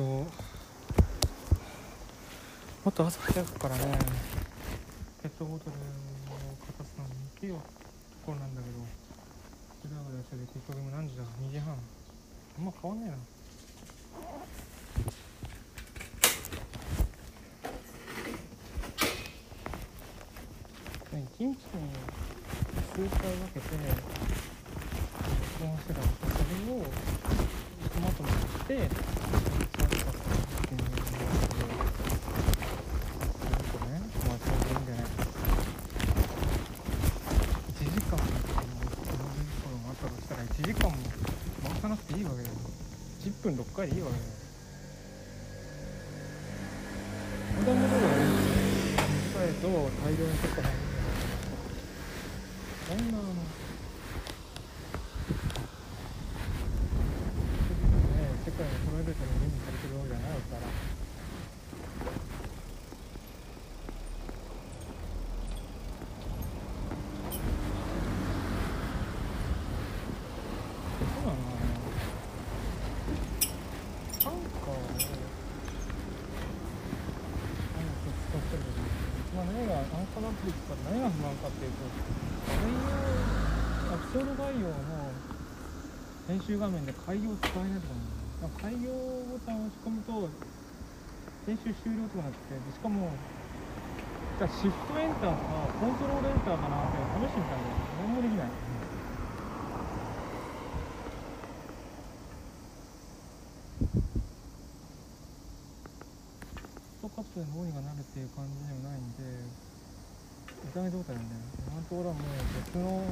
[0.00, 0.24] とも
[2.88, 3.98] っと朝早くからね
[5.22, 5.76] ペットボトルを
[6.66, 7.60] 片すのに行けよと
[8.24, 8.78] ころなんだけど
[9.82, 11.74] ぐだぐだしてて結局今何時だ？2時半。
[11.74, 11.76] あ
[12.62, 13.16] んま変わんねえな。
[21.12, 21.66] 一日に数
[22.96, 23.66] 回分けて
[25.60, 26.84] 録音してたんですけどそれを
[27.88, 30.14] トマトにして一日やったっ
[30.68, 31.08] ていうのでず
[33.40, 33.90] っとね
[34.26, 35.04] まあそれでいいんじゃない
[37.72, 38.76] 1時間もこの
[39.64, 40.94] 頃もあったとしたら1時間も
[41.62, 42.54] 回さなくていいわけだよ
[43.20, 43.42] 10
[43.90, 44.30] 分6回でいいわけだよ
[47.56, 48.24] 子供とかね
[49.32, 51.10] さえと大量に取った方がいいんだよ
[52.88, 53.40] そんなあのね
[58.44, 60.62] 世界のプライベートに吟味されてるわけじゃないから
[71.00, 71.80] そうなのかな
[74.20, 74.80] アンカーを
[77.74, 78.84] 何を使ってる時に、
[79.34, 81.78] まあ、何がアンカーのアプリ使って何が不満かっていうと
[82.48, 82.78] 概要
[83.94, 84.74] エピソード概要の
[86.50, 87.94] 中画面で開業使えないとか
[88.42, 90.26] な開業ボタンを押し込むと
[91.46, 93.06] 編集終了とかなってでしかも
[94.34, 95.46] じゃシフトエンターか
[95.78, 98.50] コントロールエンターかなって試してみたんだけど何もできない、
[106.98, 109.22] ストカップでどうにかなるっていう感じでもないんで
[110.66, 113.06] 痛め状態なんだよね今のところはもう別の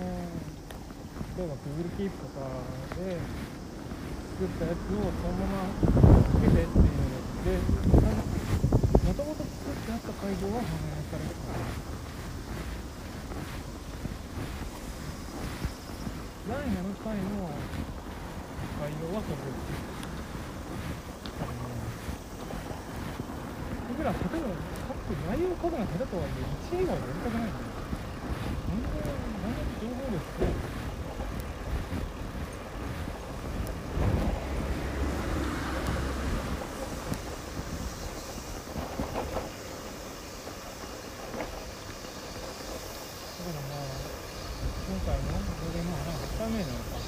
[1.39, 2.51] 例えば Google Keep とか
[2.99, 3.17] で
[4.39, 5.75] 作ったやつをそのまま
[6.31, 7.11] つけてっていうの
[7.43, 7.59] で
[9.03, 11.59] もともと作ってあった会場は反映されてた
[16.55, 16.71] 第7
[17.03, 17.51] 回の
[18.79, 19.75] 概要はそれです
[23.91, 26.47] 僕ら例えば書く内容を書くの下手とはいえ
[26.79, 27.67] 1位以外はやりたくないんだよ
[28.71, 30.79] なんでなんで情報量少ないの
[43.39, 43.87] だからまあ
[44.89, 46.99] 今回のこれでまあ8回目なのか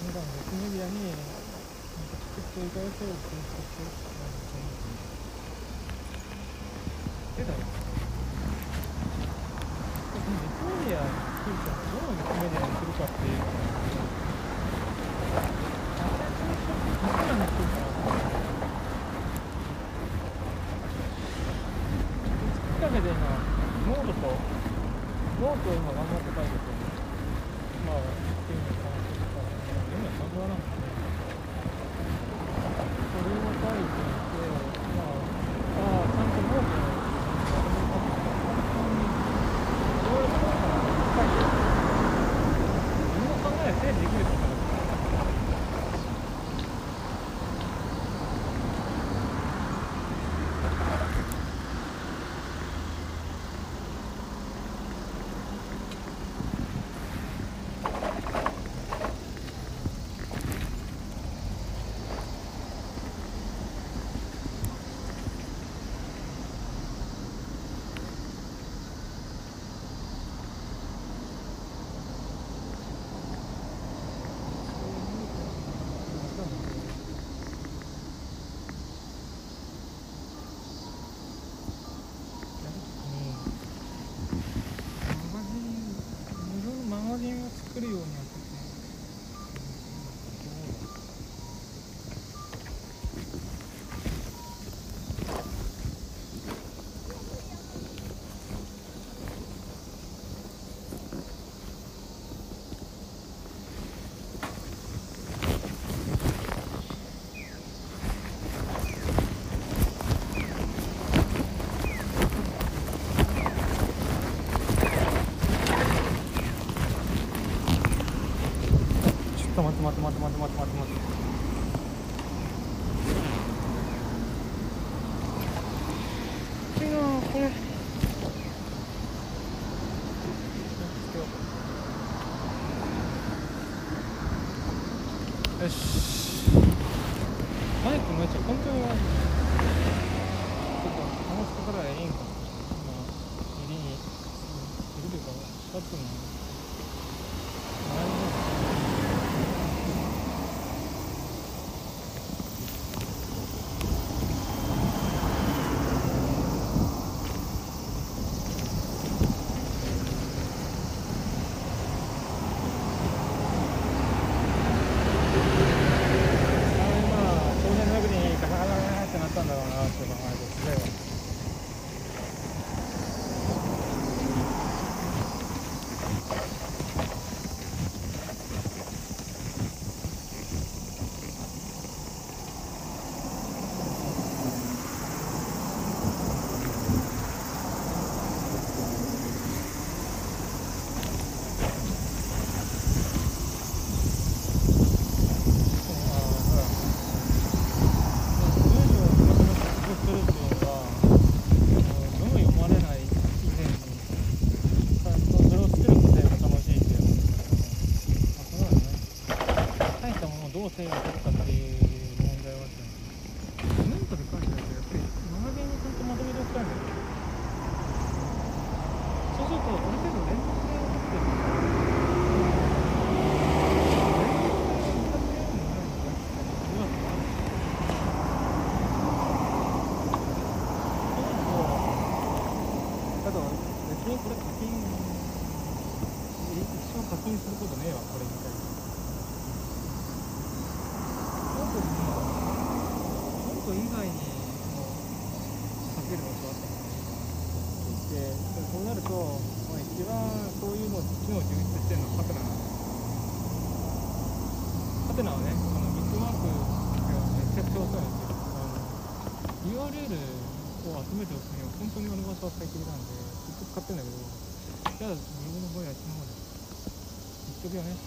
[0.00, 1.12] 普段別メディアに
[2.74, 2.80] チ
[3.30, 3.33] ケ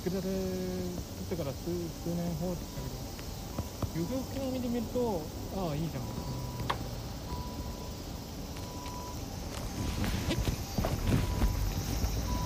[0.10, 0.30] けられ
[1.28, 2.96] てから数数年放置したけど
[4.00, 5.22] よくよくでると
[5.58, 6.04] ああいいじゃん。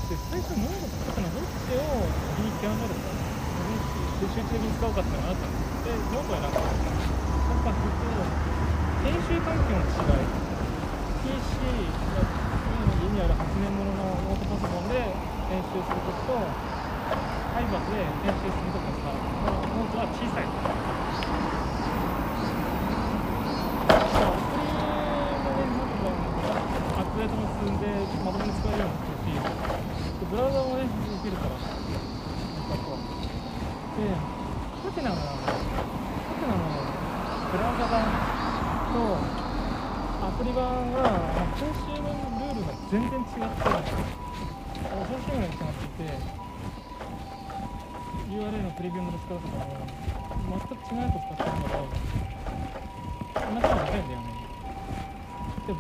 [0.10, 0.66] で最初の
[1.06, 2.10] 高のどっちを
[2.42, 5.21] リキャンドルか集中的に使うかって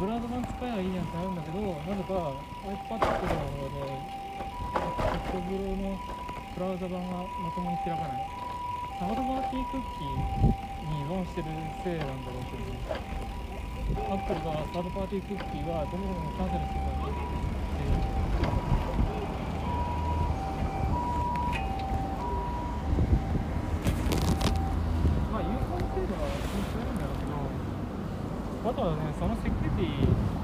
[0.02, 2.34] ブラウド版使えばいいやんってなるんだけどなぜか
[2.66, 3.86] iPad の方で
[4.74, 5.94] ソフトブロの
[6.58, 8.42] ブラウザ版がまともに開かない。
[8.98, 10.10] たまたまークッキー
[10.90, 11.48] にローンしてる
[11.84, 17.12] せいなんだろうけどアップルがサードパーティークッキーはどんどんキャンセルしてたんで
[28.64, 29.50] あとはねその設
[29.82, 30.41] the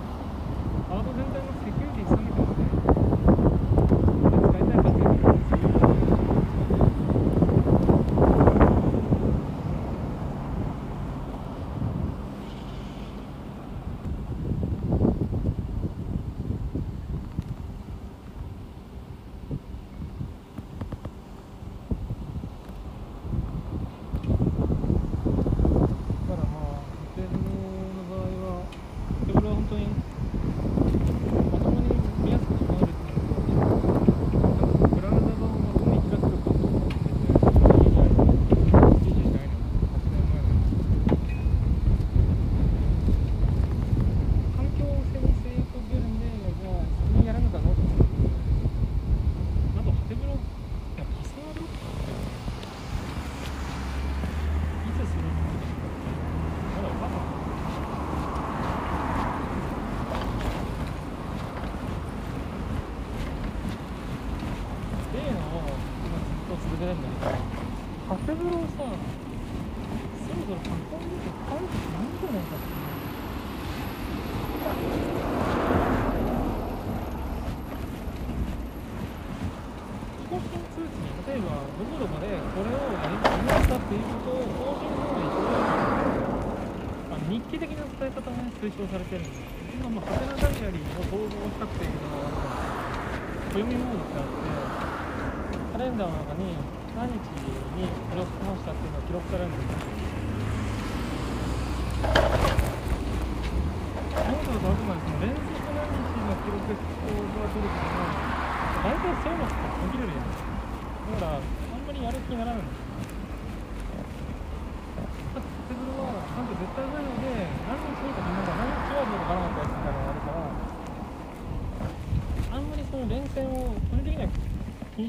[88.89, 89.36] Gracias.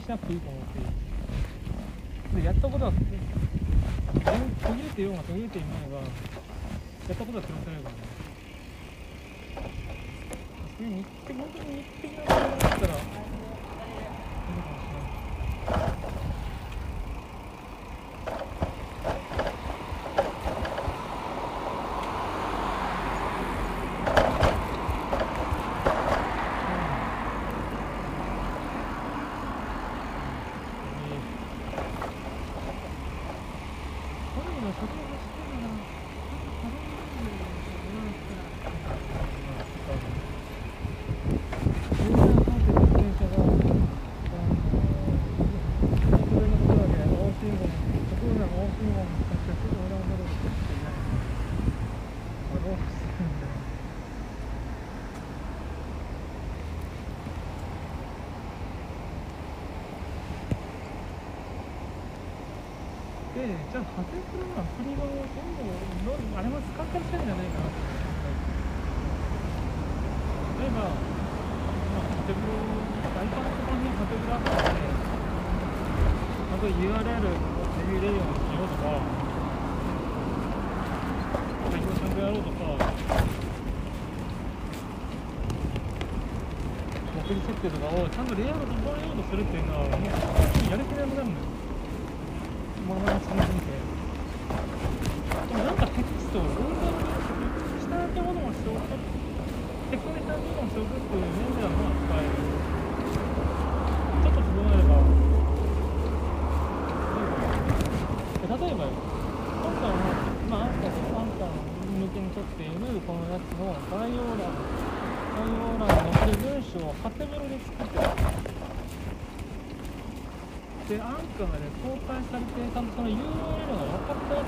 [0.09, 0.63] しなくていいと思っ
[2.33, 2.41] て。
[2.41, 2.99] でやったことは途
[4.73, 6.05] 切れてようが途切れていまいがや
[7.13, 7.45] ったことは
[87.59, 89.98] ってるのをちゃんとレイアウト整えようとするっていうのは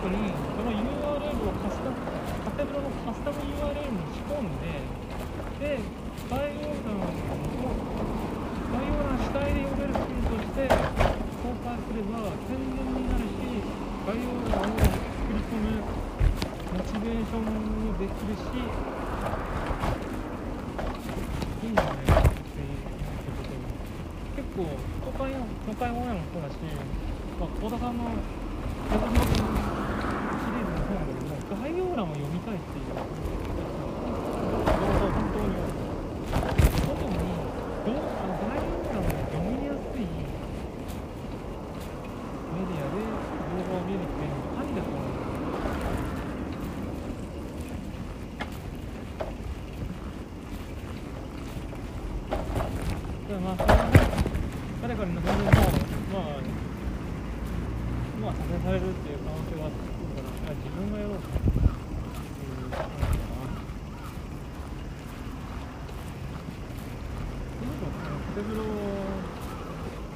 [0.01, 0.40] Japanese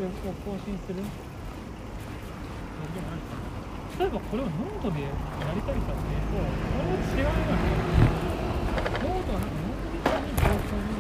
[0.05, 0.09] を
[0.45, 1.03] 更新する？
[3.99, 5.09] 例えばこれをノートでや
[5.55, 6.43] りたいかっていうとこ
[6.83, 7.31] れは違うよ。
[7.31, 7.55] ね
[8.85, 10.91] ノートはなんかノートみたいに状況に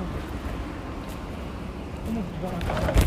[2.09, 3.04] 重きがあった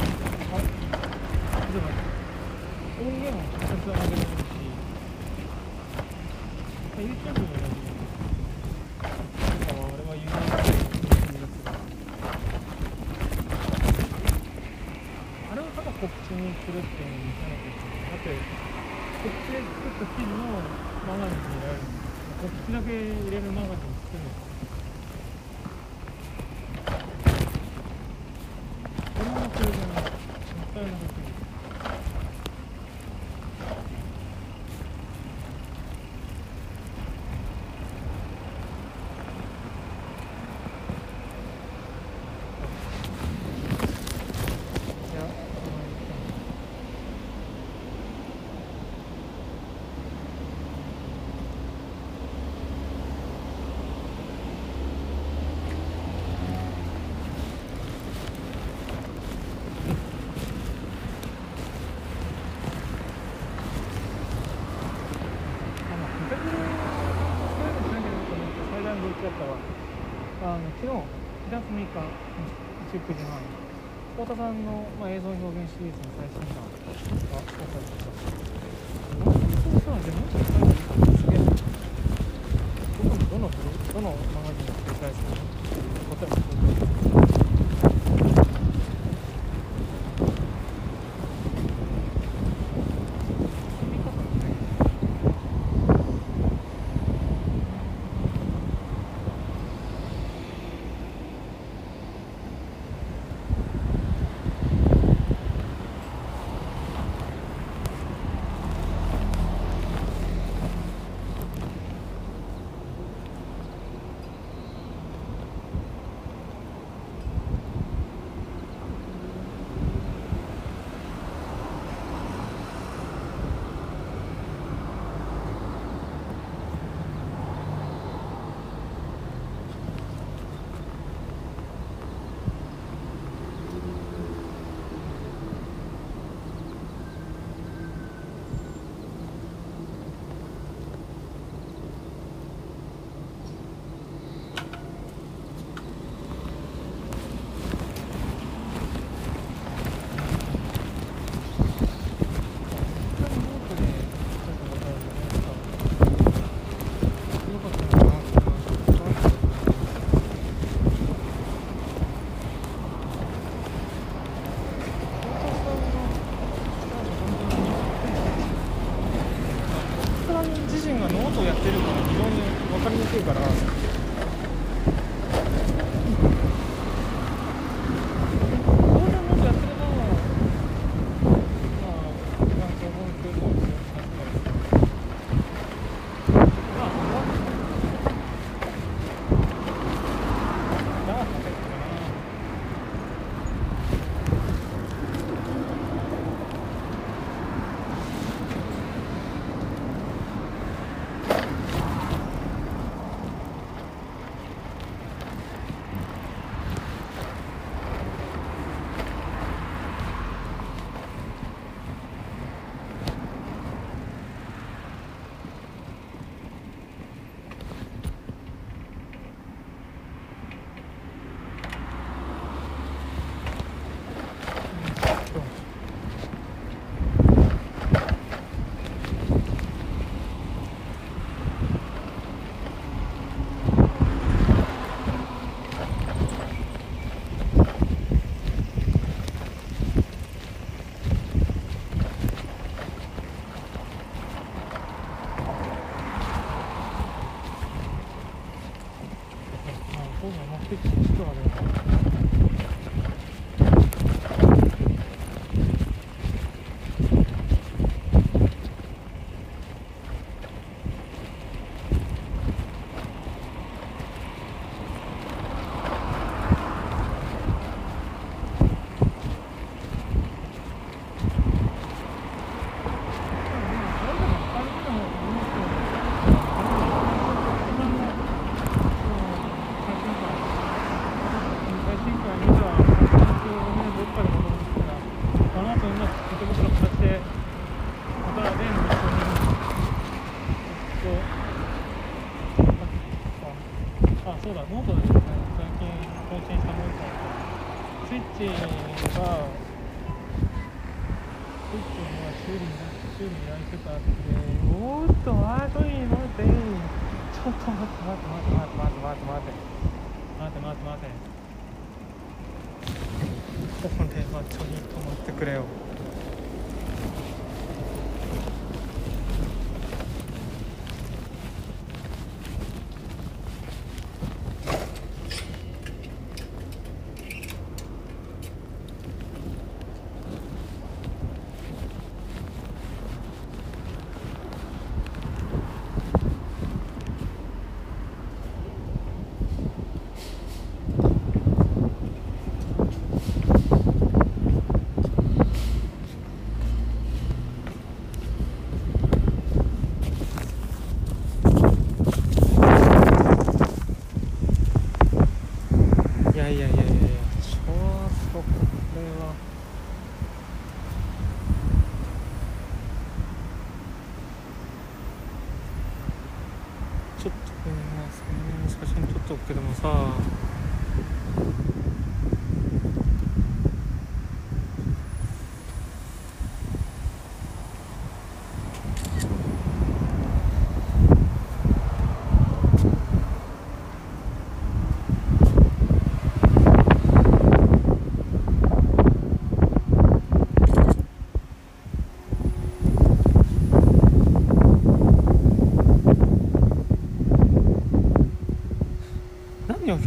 [74.28, 75.37] 田さんの、まあ、映像表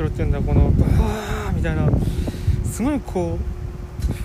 [0.00, 1.86] 拾ってんだこのバーみたいな
[2.64, 3.42] すごいこう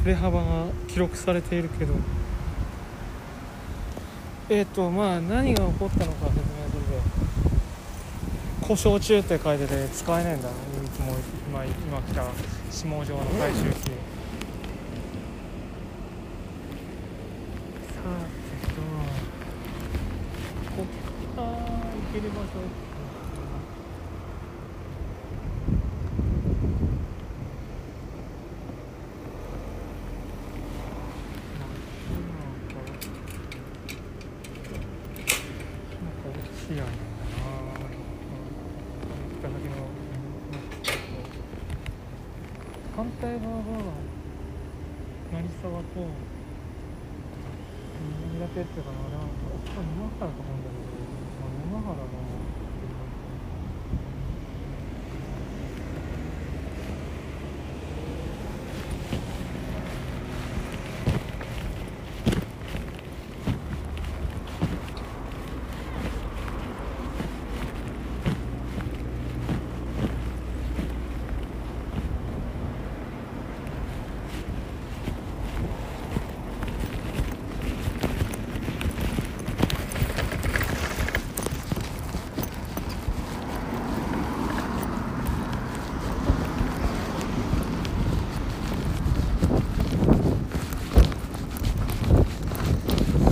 [0.03, 1.93] 振れ幅が記録されているけど。
[4.47, 6.83] えっ、とまあ何が起こったのか説明する
[8.61, 10.51] と故障中って書いてて使えないんだい
[10.93, 11.15] つも
[11.49, 12.25] 今今来た
[12.69, 13.65] 下条の回収機。
[13.65, 13.71] さ
[18.05, 18.09] あ
[18.51, 18.75] えっと
[20.77, 20.85] こっ
[21.35, 21.53] から行
[22.13, 22.45] ける場所
[36.67, 36.95] 視野なんだな
[39.39, 39.75] 北先の
[42.95, 43.61] 反対側が
[45.31, 45.85] 成沢と
[48.33, 50.81] 苦手っていうかなあれはこれ沼原と思うんだけど、
[51.39, 52.01] まあ、沼原の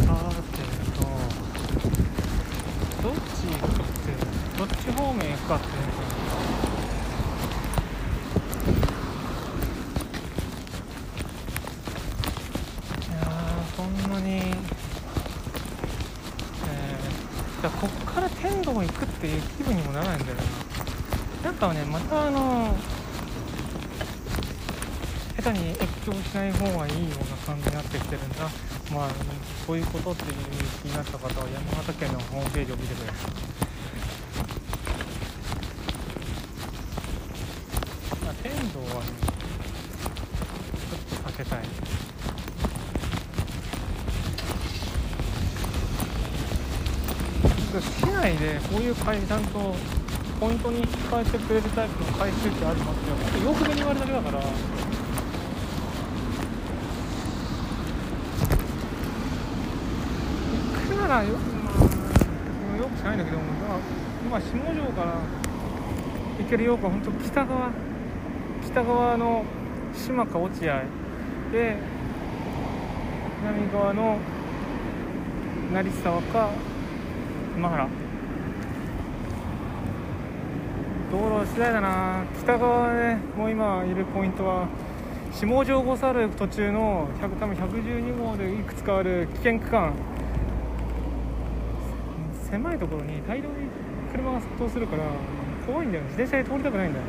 [0.06, 0.14] さ
[0.54, 0.62] て
[0.98, 1.04] と
[3.02, 3.84] どっち行くって
[4.58, 5.78] どっち方面行くかっていうの
[13.00, 13.30] いやー
[13.76, 20.44] そんなにえー、じゃあこっから天童行くっていう気分にもならないんだよな。
[21.44, 22.76] なんかねまたあの
[25.36, 28.50] 下手に越境しない方がいいような感じになってきてるんだ。
[28.94, 29.10] まあ
[29.66, 30.34] そういうことっていう
[30.84, 33.32] 気になった方は山形県のホームページを見てください
[38.24, 39.10] まあ天童はね
[40.78, 41.60] ちょっと避けたい
[47.82, 49.76] 市内でこういう会ちゃんと
[50.40, 54.40] ポイントに引き換えてくれるタイプの回収機あるのってよく目に言われるだけだから。
[54.40, 54.48] 行
[60.90, 63.44] くならよ,、まあ、よくしないんだけどま
[63.76, 63.80] あ
[64.26, 65.20] 今下条から
[66.40, 67.70] 行けるようか本当北側
[68.66, 69.46] 北側の
[69.94, 70.82] 島か落合
[71.52, 71.78] で
[73.40, 74.18] 南側の
[75.72, 76.50] 成沢か
[77.56, 78.03] 今原。
[81.24, 84.68] 道路次第だな北側でもう今いるポイントは
[85.32, 89.94] 下条五猿途中の100多分112号でいくつかある危険区間
[92.52, 93.70] 狭いところに大量に
[94.12, 95.04] 車が殺到するから
[95.66, 97.06] 怖いんだよ自転車で通りたくないんだよ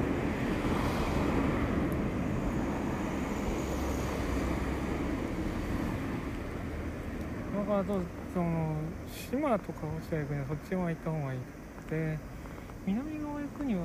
[7.58, 7.84] だから
[8.32, 8.76] その
[9.12, 11.40] 島とか落合行くにはそっち側行った方がいい
[11.82, 12.33] くて
[12.86, 13.80] 南側行くには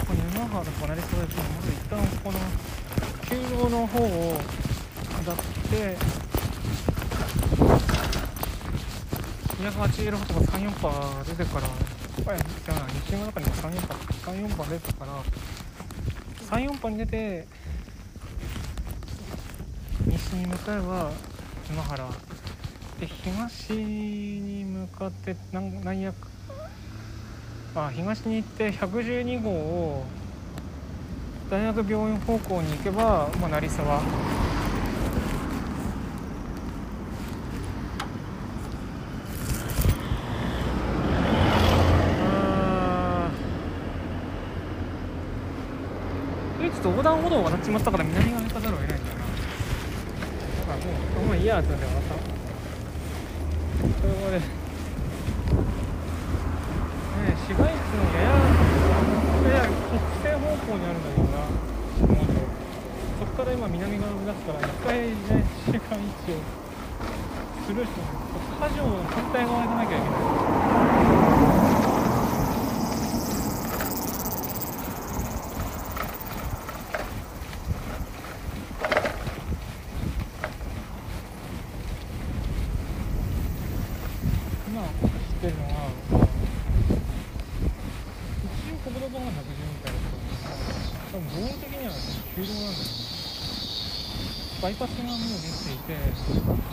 [0.00, 2.38] ここ沼原とかなりそうですけどまず一旦この
[3.22, 4.38] 旧道の方を
[5.24, 5.36] 下っ
[5.70, 5.96] て
[9.56, 11.66] 280とか34パー出てから
[12.34, 15.22] やじゃあ西の中にも34パー34パー出てから
[16.50, 17.46] 34パーに出て
[20.06, 21.10] 西に向かえば
[21.68, 22.08] 今原。
[23.00, 26.14] で東に向かってなんなんや
[27.74, 30.06] あ東に行って112号を
[31.50, 33.98] 大学病院方向に行けば、まあ、成沢。
[33.98, 46.66] あー。
[46.66, 48.45] えちょっと横断歩道を渡っちまったから南側
[51.46, 52.18] 嫌だったんだよまた
[54.00, 54.42] それもねね
[57.46, 58.34] 市街地のやや
[59.46, 61.46] やや北西方向にあるんだけどな
[63.20, 65.14] そこから今南側を目指すから一回ね
[65.68, 66.42] 市街地を
[67.64, 68.10] スルーしてもう
[68.58, 71.25] 火事の反対側行かなきゃいけない。
[96.24, 96.65] lives.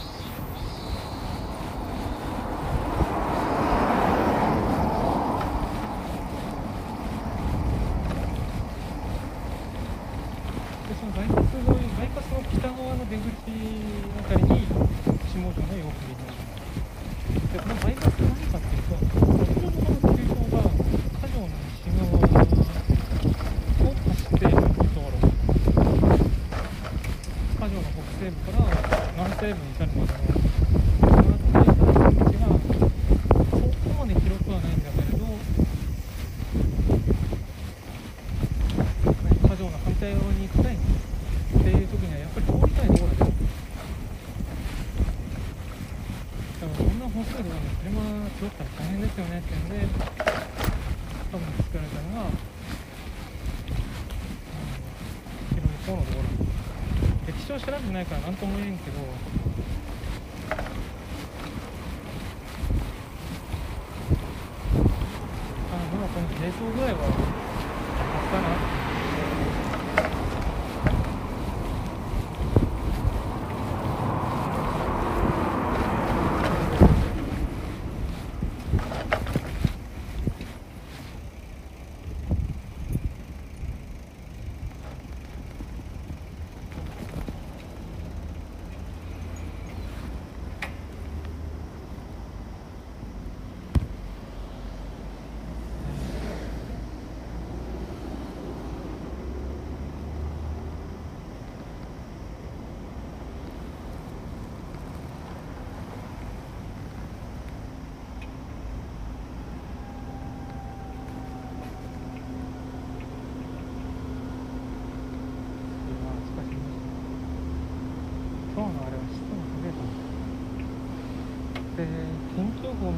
[57.94, 58.93] ないから何とも言えんけど。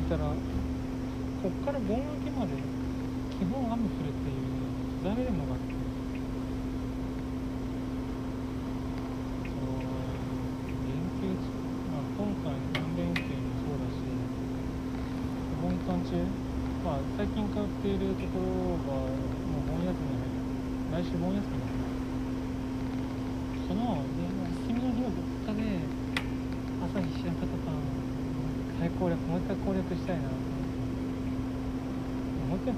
[0.09, 0.23] たら
[1.41, 2.53] こっから盆明けまで
[3.39, 4.35] 基本雨降るっていう
[5.03, 5.54] 誰でもが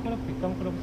[0.02, 0.76] 클럽 백담 클럽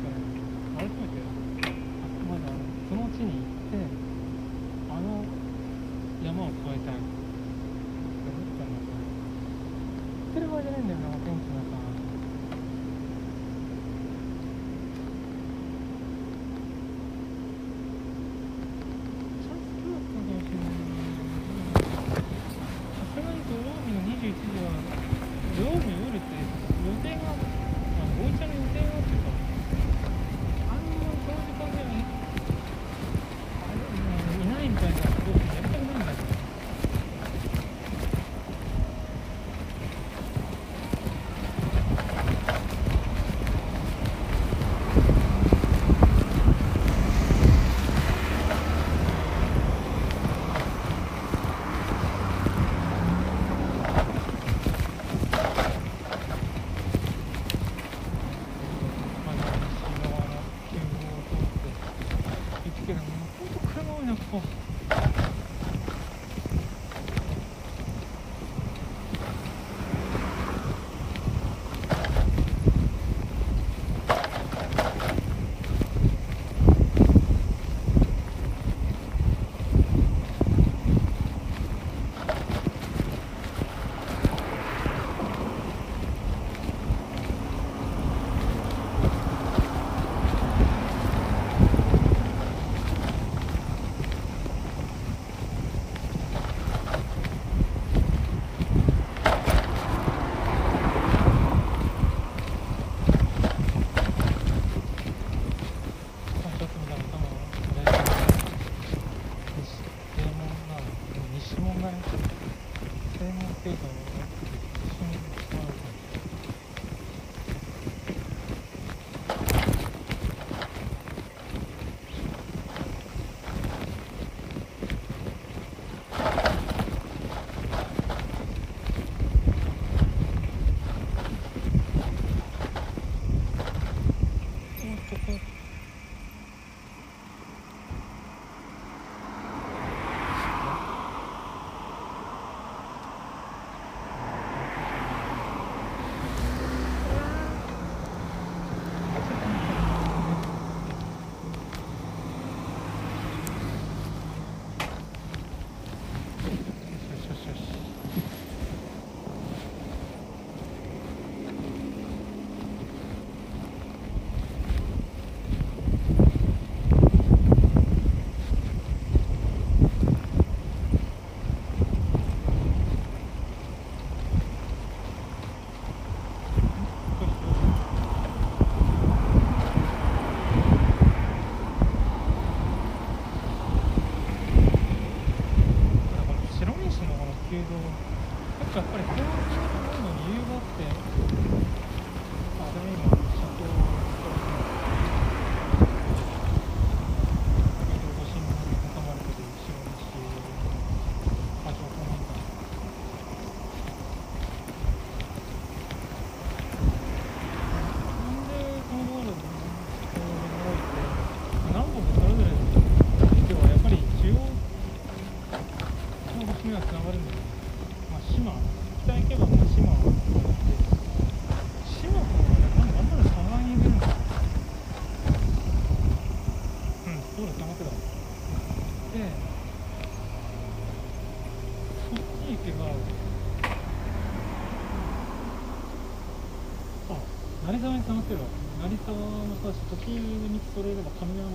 [238.07, 238.35] 成田
[238.77, 241.54] 成田もそうだし時にそれれば神山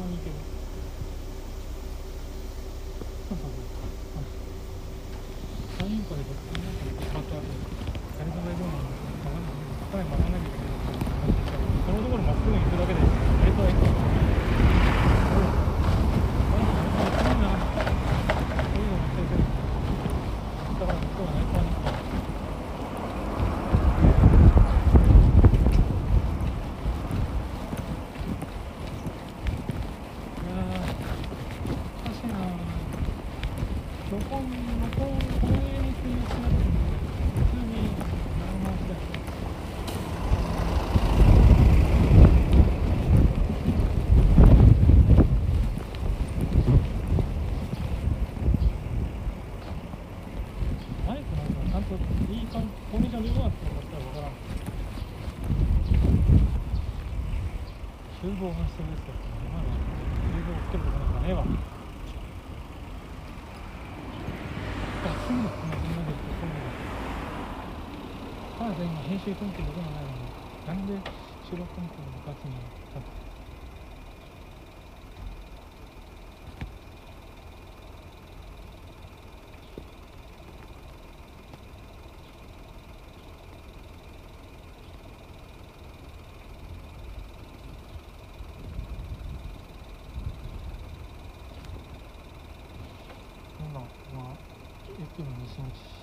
[69.30, 70.02] 定根拠どこもな。
[70.02, 70.26] いのに
[70.66, 70.94] なんで
[71.46, 72.54] 収録根拠の部活に
[72.90, 72.98] つ
[93.60, 94.36] 今
[94.98, 95.99] 駅西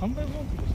[0.00, 0.67] 販売文句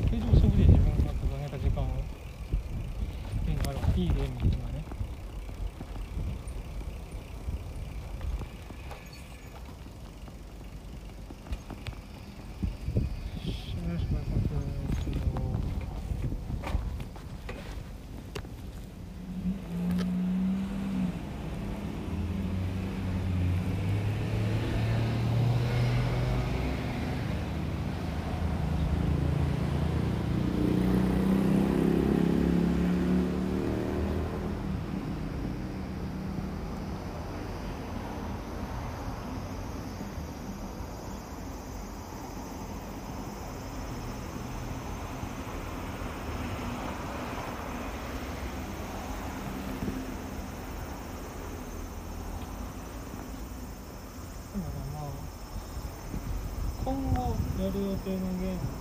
[57.64, 58.73] 左予定のゲーム。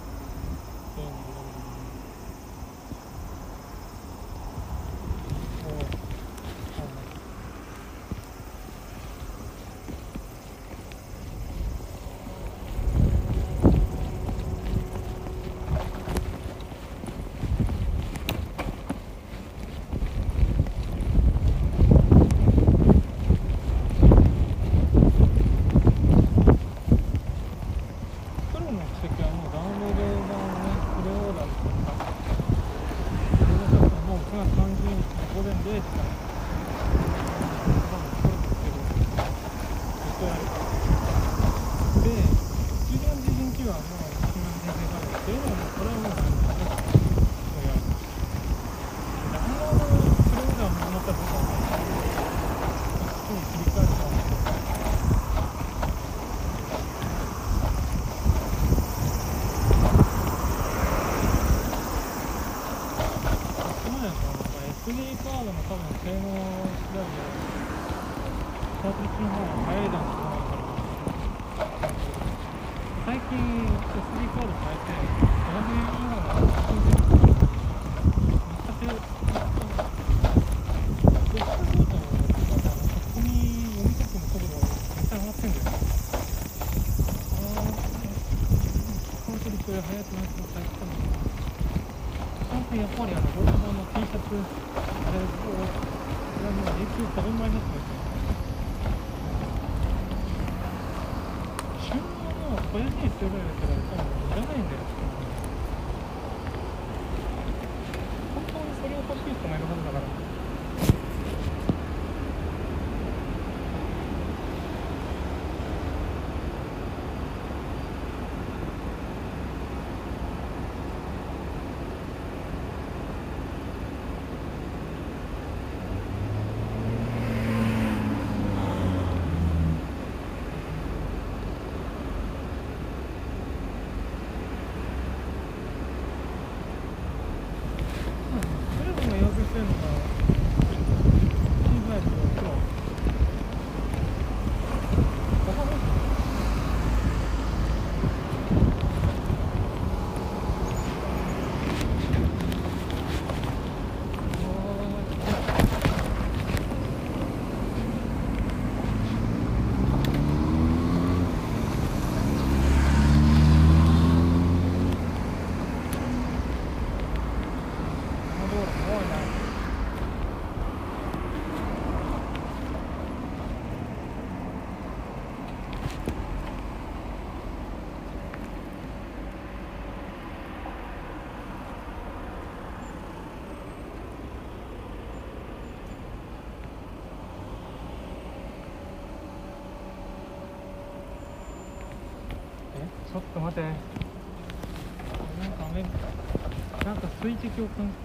[197.42, 198.01] Давайте тёплым.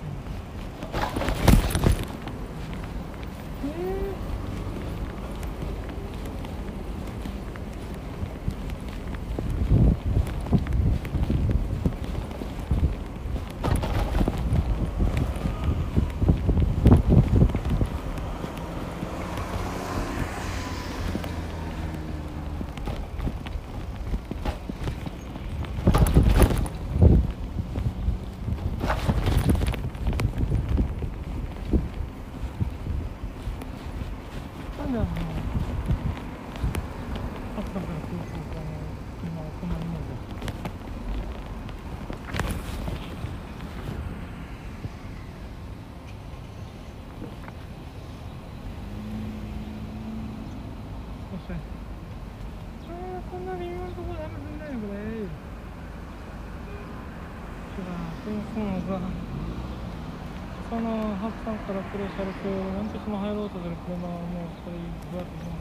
[61.68, 65.52] からプレシャル系を何とも入ろうとする車はもうそれどうやっても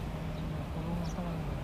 [0.70, 1.58] 歩道が下がるんだ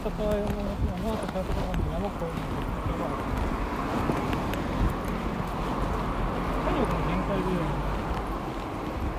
[0.00, 0.06] 日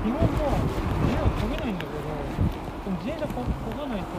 [0.10, 0.26] 本も
[1.06, 4.10] 自は漕げないんだけど、でも自こ漕がないと、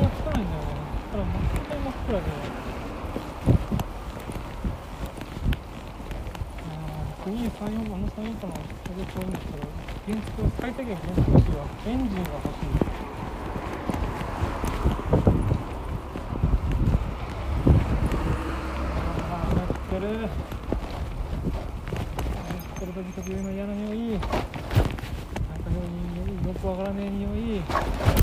[0.00, 0.62] がつかないんだよ。
[1.10, 1.66] だもう絶
[2.22, 2.30] っ。
[6.62, 9.66] ああ、次に3、4、あの3、4かの、ちょうどちょういんですけど、
[10.06, 12.25] 原付は最低限原付はエンジン
[23.16, 24.10] 特有の嫌な匂い。
[24.10, 24.26] なんか
[26.46, 28.15] よくわからねえ匂い。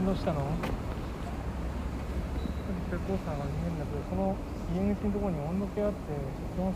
[0.00, 0.40] んどうしたの？
[3.24, 4.36] さが見えるんだけどその
[4.72, 5.98] 入り口のところに温度計あって
[6.56, 6.72] 気温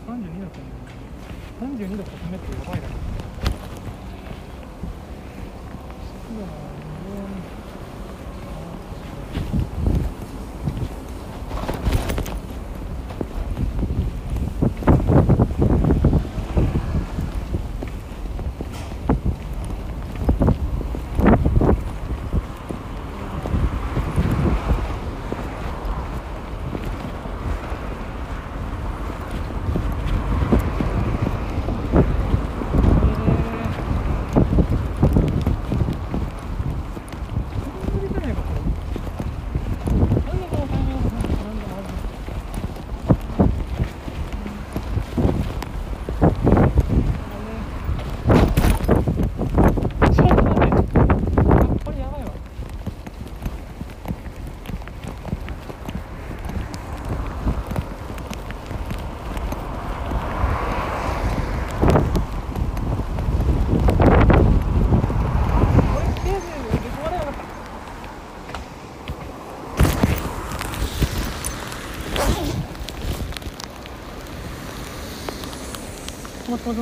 [76.65, 76.77] 怖い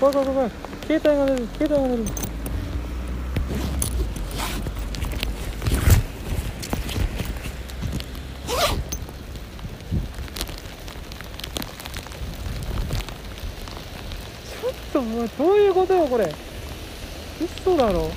[0.00, 0.50] 怖い怖い
[0.84, 2.04] 携帯が出る携帯が出る。
[2.04, 16.34] ちょっともうどういうことよこれ。
[17.40, 18.10] 嘘だろ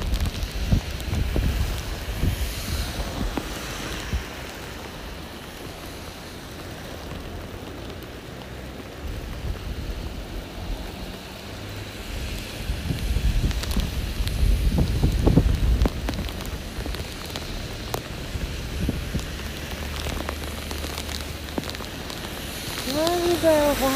[22.91, 23.91] マジだよこの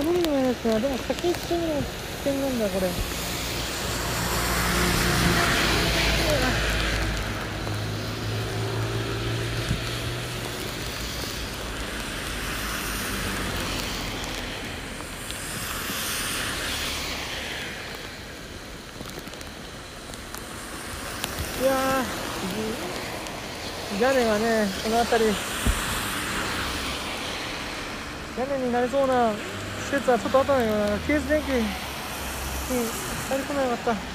[0.00, 1.86] 雨戻んないやつがでも先行ってみるの危
[2.24, 2.86] 険なんだこれ。
[21.58, 22.04] いや
[24.00, 25.30] 屋根がねこの辺り。
[28.38, 29.32] 屋根になりそうな
[29.86, 31.62] 施設はちょっとあったんだけどなケース電気に
[33.30, 34.05] 入り込めなかった。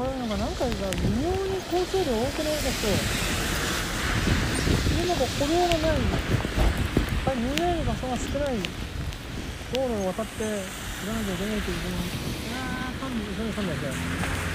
[0.00, 2.88] こういうのがなんか微妙に交通量多くないかと
[4.96, 6.00] 今が歩道がない。
[6.00, 6.16] やっ
[7.26, 8.56] ぱり2レがそんな少ない
[9.74, 11.92] 道路を渡って行かなきゃいけないというふう
[12.56, 13.76] ああやー3 3 3 3
[14.46, 14.49] 3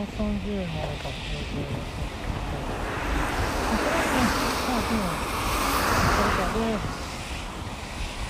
[0.00, 1.60] あ130円もあるかっていうと
[3.68, 4.32] それはね
[4.64, 5.12] まあでも
[6.08, 6.72] それかで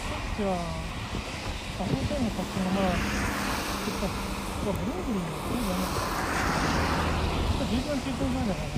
[0.03, 8.75] さっきはあ本当に買ってもまだちょっとうブローブリーのそうじゃないちょっと十分中分前だからね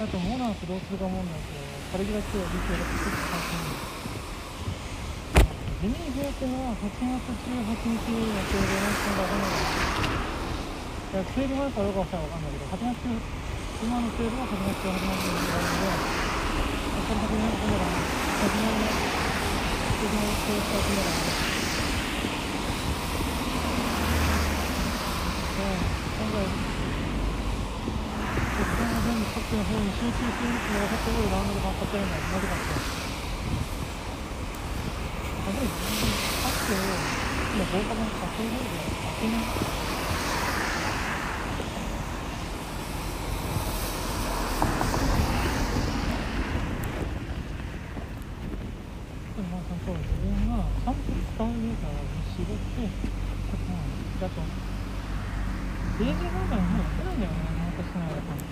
[0.00, 0.92] あとモナースどうす。
[0.92, 1.52] るか問題と
[1.92, 3.58] カリグラスをリスをちょっと関係
[5.80, 9.87] ジミー・フェアってのは8月18日の予定で練習が行
[11.18, 13.02] われるいやセール前かどうかはさわかんないけど8月
[13.82, 15.90] 今のセールは8月から始まってるので
[16.38, 18.86] これ始まるから始まる
[19.98, 21.18] 次のセールが始まる
[26.18, 26.46] 今回
[28.58, 32.98] 時間が全部トップの方に集中するっていうのがホットボールラウンドで頑張ったようななぜかって
[35.38, 39.88] やっぱりパックを今豪華版稼いでるで稼いない
[49.38, 51.94] でもまあそう自分がちゃんと使うデータを
[52.34, 52.98] 絞ってうん
[54.18, 54.42] だと
[55.98, 57.38] データ判断もやってないんだよね
[57.78, 58.42] 私のやっぱり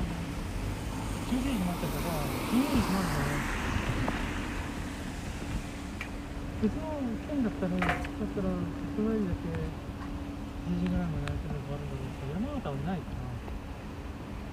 [1.26, 2.10] 10時になったりとか
[2.54, 3.66] 12時になるんだよね
[6.62, 6.96] 別の
[7.28, 8.00] 県だったら、だったら、
[8.96, 9.50] そのよりだけ
[10.72, 13.28] 10時ぐらいまでやってるのがあるんだけど、山形はないから、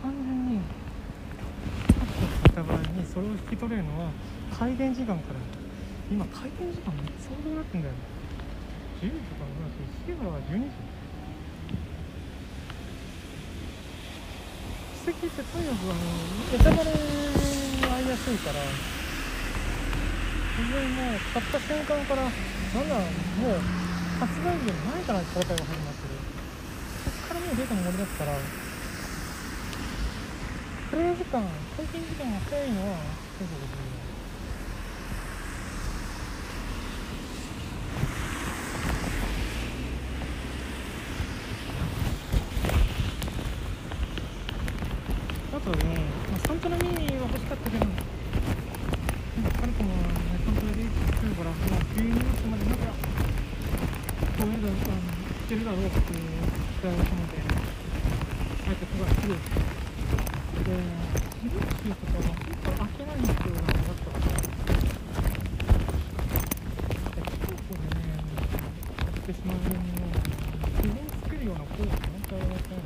[0.04, 0.60] 単純に、
[1.88, 4.12] パッと買った場合に、それを引き取れるのは、
[4.74, 5.40] 開店時間から、
[6.10, 7.94] 今、開店時間めっちゃ遅くなってんだよ。
[9.02, 10.74] 10時とかもだし、昼は12時。
[15.06, 16.02] 奇跡ってとにかくあの、
[16.52, 16.98] ネタバレに
[17.84, 18.60] 遭いやすいから、
[20.54, 23.06] 本当にもう買った瞬間からなんだろう
[23.42, 23.60] もう
[24.20, 26.22] 発売日より前から戦いが始まってる
[27.04, 28.38] そっからもうデータも盛り出すから
[30.92, 31.42] プレイ時間
[31.76, 32.98] 解禁時間が早いのは
[33.40, 34.14] 結構ですね
[45.54, 45.84] あとね、
[46.32, 47.86] まあ、サントラミニは欲しかったけど
[49.64, 50.04] カルコもね、
[50.44, 52.20] サントラで作るから、もう牛乳
[52.52, 56.28] までなんか、こういうの、あの、知ってるだろうっていう
[56.74, 57.40] 期待を込めて、
[58.68, 59.34] あえて9月すぐ。
[59.34, 59.40] で、
[61.42, 64.32] 昼時とかは、結構開けないっていうのが分かったから、
[67.14, 68.12] で、結構でね、
[68.98, 69.40] 買ってし
[69.94, 70.14] う分の、
[70.74, 72.24] 基本つけるようなコードなん。
[72.24, 72.84] かやられたいの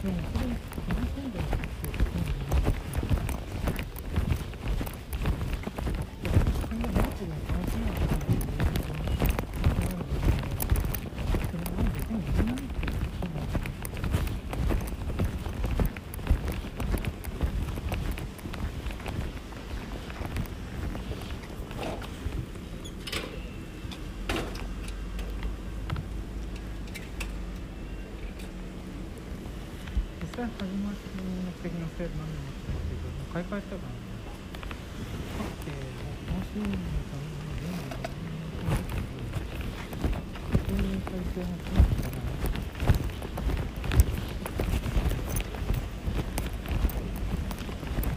[0.00, 2.00] でも、それ、自分でんだよって言って、
[6.68, 8.36] そんなマークが関係ないからね、
[11.40, 13.50] それは別に言えないっていうことなんだ
[30.20, 33.96] 実際始まって目的のセール何年もってますけど、もう買い替えしたからね。
[35.36, 37.90] だって、もう楽しみのために全部
[40.60, 42.24] そういう体制も決まったから、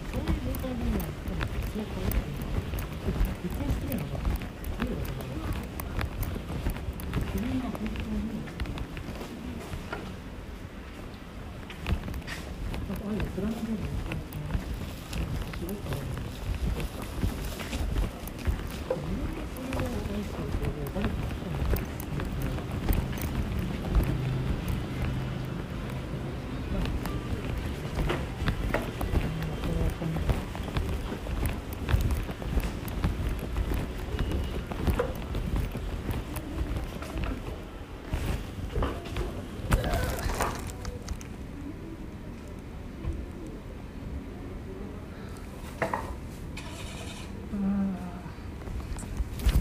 [0.03, 2.31] そういう状態でね、多分別の買うって
[2.83, 5.41] いうのは、別にしてるのが、いいのかな。
[7.23, 8.31] 自分が本当に、
[12.83, 14.53] なんかああいうフランス料理の感じね、
[15.53, 16.07] すごく合うね。
[18.83, 22.49] 自分がそれを愛していて、誰かの人にすごく
[29.83, 30.21] ね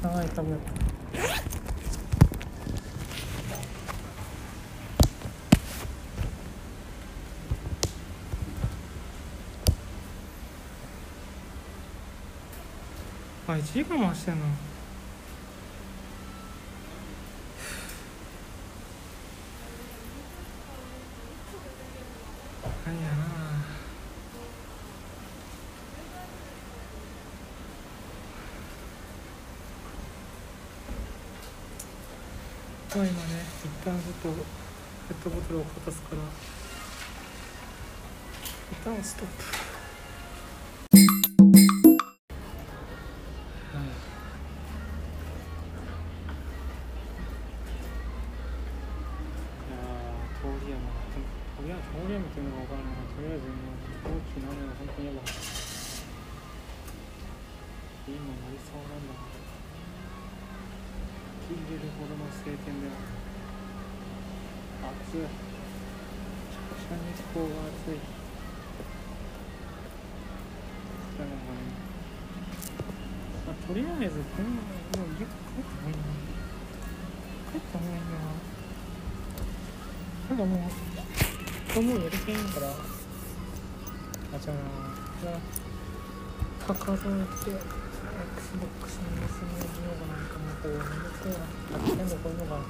[0.03, 0.59] 前多分。
[13.53, 14.47] あ1時間回してんの
[22.87, 23.33] 何やな
[32.95, 34.45] まあ今ね一旦ちょっと
[35.09, 36.23] ペットボトルを片すから。
[38.71, 39.62] 一旦ストップ。
[61.83, 63.03] るほどの晴天である
[65.03, 67.99] 暑いめちゃくちゃ日光が暑い
[71.19, 71.43] だからね
[73.45, 76.07] まあ、とりあえずこんなもう家帰った方がいいな
[77.51, 78.15] 帰った方がいいな
[80.31, 80.59] なんかもう
[81.75, 84.57] 今日もうやる気ないからあじゃあ
[86.67, 87.82] カカロン行って
[89.83, 92.61] のがなんかもうこう眠くせえなあ全部こういうのが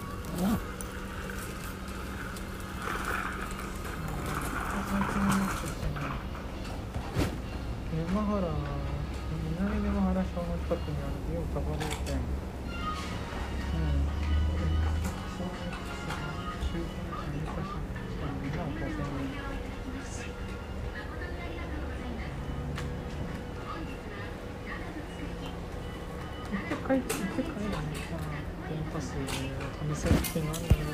[29.13, 29.55] ゲーム
[29.91, 30.87] パス試せるっていうのあるんだけど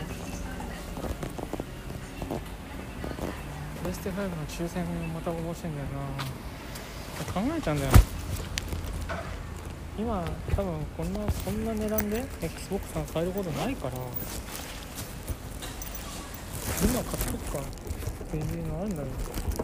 [3.83, 4.85] プレステ5の抽選
[5.15, 5.93] また応募してんだよな。
[7.33, 7.93] 考えちゃうんだよ
[9.99, 10.25] 今
[10.55, 13.95] 多分こんなこんな値段で XBOX さん買えることないから。
[16.81, 17.63] 今買っとくかっ
[18.31, 19.09] ていうのあるんだよ。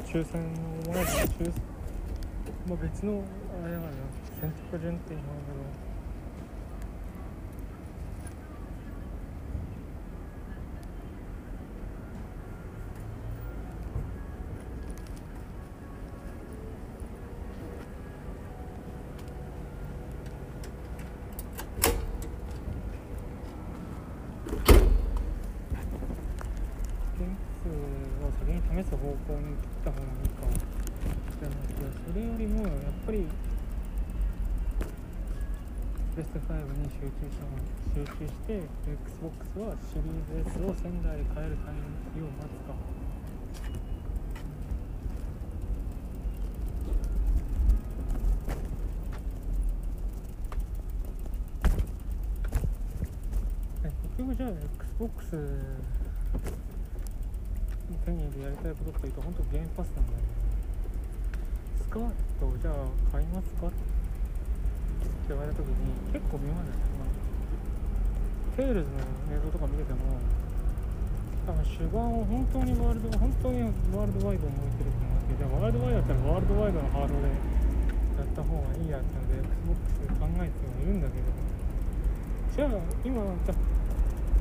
[0.06, 0.58] 抽選の
[0.88, 1.52] もらえる抽選。
[2.68, 3.22] まあ別の
[3.62, 3.90] あれだから
[4.40, 5.84] 選択順っていうのあるけど
[27.16, 27.30] 点
[27.62, 30.42] 数を先に試す方向に切った方がいいか
[31.40, 32.70] じゃないけどそれよりもやっ
[33.06, 33.26] ぱり
[36.14, 37.42] プレステ5に集中した
[37.92, 42.78] 集中して XBOX はシリーズ S を仙台で買えるタイミングを待つか
[53.82, 55.34] 結局じゃあ XBOX
[58.04, 60.43] 手に入れやりたいことというと本当ゲームパスなんだよね。
[61.94, 62.10] スカー
[62.42, 63.70] トじゃあ買いますか？
[63.70, 63.78] って
[65.30, 67.06] 言われた時に結構微妙なんだよな
[68.58, 68.98] テイルズの
[69.30, 70.18] 映像とか見てても
[71.46, 73.62] 多分主眼を本当にワールド本当に
[73.94, 81.30] ワールドワイドに置いてると思ってじゃあワールドワイドだったらワールドワイドのハードでやった方がいいやってので XBOX で考えてはいるんだけど
[82.58, 83.62] じゃあ今じゃあ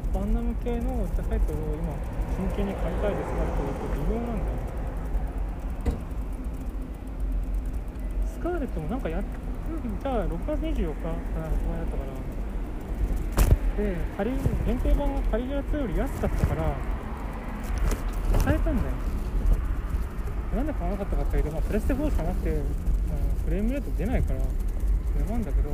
[0.09, 1.93] バンナム系のタイトルを今
[2.33, 3.45] 真剣に買いたいですか？
[3.45, 4.62] っていうと微妙なんだよ
[8.81, 9.23] ねスカーレットもなんかやっ
[10.03, 14.31] じゃあ6月24日から発売だったからで仮
[14.65, 16.75] 限定版が仮ジャー2より安かったから
[18.43, 18.89] 買えたんだよ。
[20.55, 22.53] なんで買わなかったかっていうと、まあ、プレステ4しかなくて、あ
[23.43, 25.69] フレームレート出ないからそれなんだけど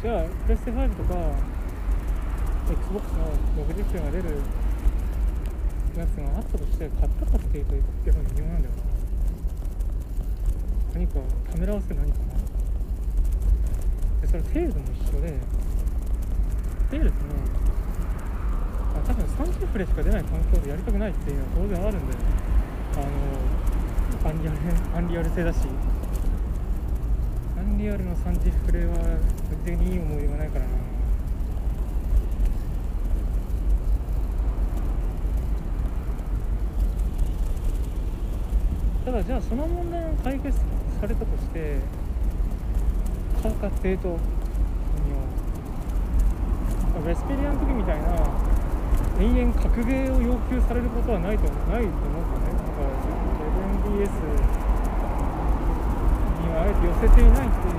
[0.00, 1.14] じゃあプレステ5とか
[2.70, 4.40] XBOX の60点が出る
[5.98, 8.93] やつがあったとして買ったかっていうとやっぱり微妙なんだよな。
[10.94, 11.14] 何か
[11.50, 12.24] ためらわせ何かな？
[14.22, 15.34] でそれテールも一緒で
[16.90, 17.22] テールズも
[18.94, 22.20] あ多分30フレしか出ない環境でやりたくないっていうのは当然あるんだよ
[22.94, 22.98] あ
[24.26, 24.58] のアンリアル
[24.96, 25.58] アンリアル製だし。
[27.58, 29.00] アンリアルの30フレは個
[29.56, 30.70] 人的にいい思い出がないからな。
[39.04, 40.58] ただじゃあその問題が解決
[41.00, 41.80] されたとして
[43.42, 44.16] 管轄性とうを
[47.04, 48.04] ウェスペリアの時みたいな
[49.20, 52.54] 延々格ゲーを要求されることはないと思うないと思うんでね。
[52.54, 52.88] だから
[53.84, 54.10] 7BS
[56.40, 57.73] にはあえて寄せていないっていう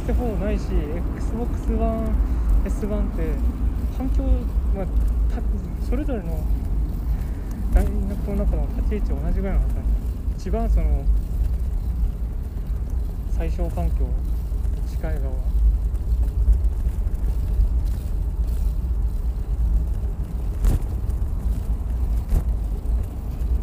[0.00, 0.64] ステ4ないし
[1.18, 1.84] XBOX1S1
[2.64, 3.34] って
[3.98, 4.22] 環境、
[4.74, 4.86] まあ、
[5.86, 6.42] それぞれの
[7.74, 9.74] ラインナップの中の立ち位置は同じぐらいのはな。
[10.38, 11.04] 一番その
[13.30, 14.08] 最小環境
[14.90, 15.34] 近い側。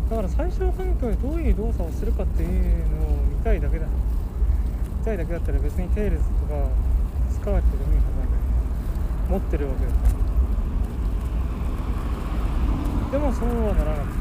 [0.10, 3.88] だから最小環境でどういう動作をするかっていうのを見たいだけだ。
[5.08, 6.68] たいだけだったら別にテイルズとか
[7.32, 8.38] スカーレットでもいいはなんだ
[9.30, 9.98] 持ってるわけだか
[13.06, 13.12] ら。
[13.12, 14.17] でもそうはならなくて。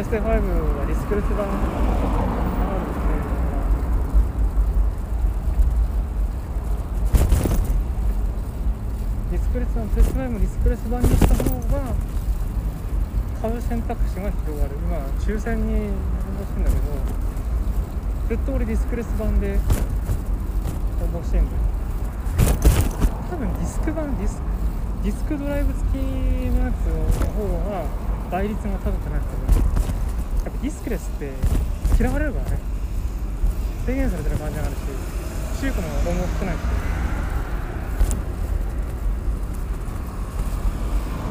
[0.00, 0.32] レステ5は
[0.88, 3.44] ディスクレス版なんですけれども
[9.30, 11.92] ディスクレス版プレス5もディスクレス版にした方が
[13.42, 21.58] 買う選択肢が広がる今抽選に応募してんだけどずっと俺ディスクレス版で応募してんだよ
[23.28, 24.42] 多分ディスク版ディスク
[25.04, 25.96] ディスクドライブ付き
[26.56, 27.84] のやつの方が
[28.30, 29.49] 倍率が高くなってる。
[30.62, 31.30] ディスクレスって
[31.98, 32.58] 嫌われるからね
[33.86, 34.78] 制限されてる感じがあるし
[35.60, 36.60] 中古のロムも少ないし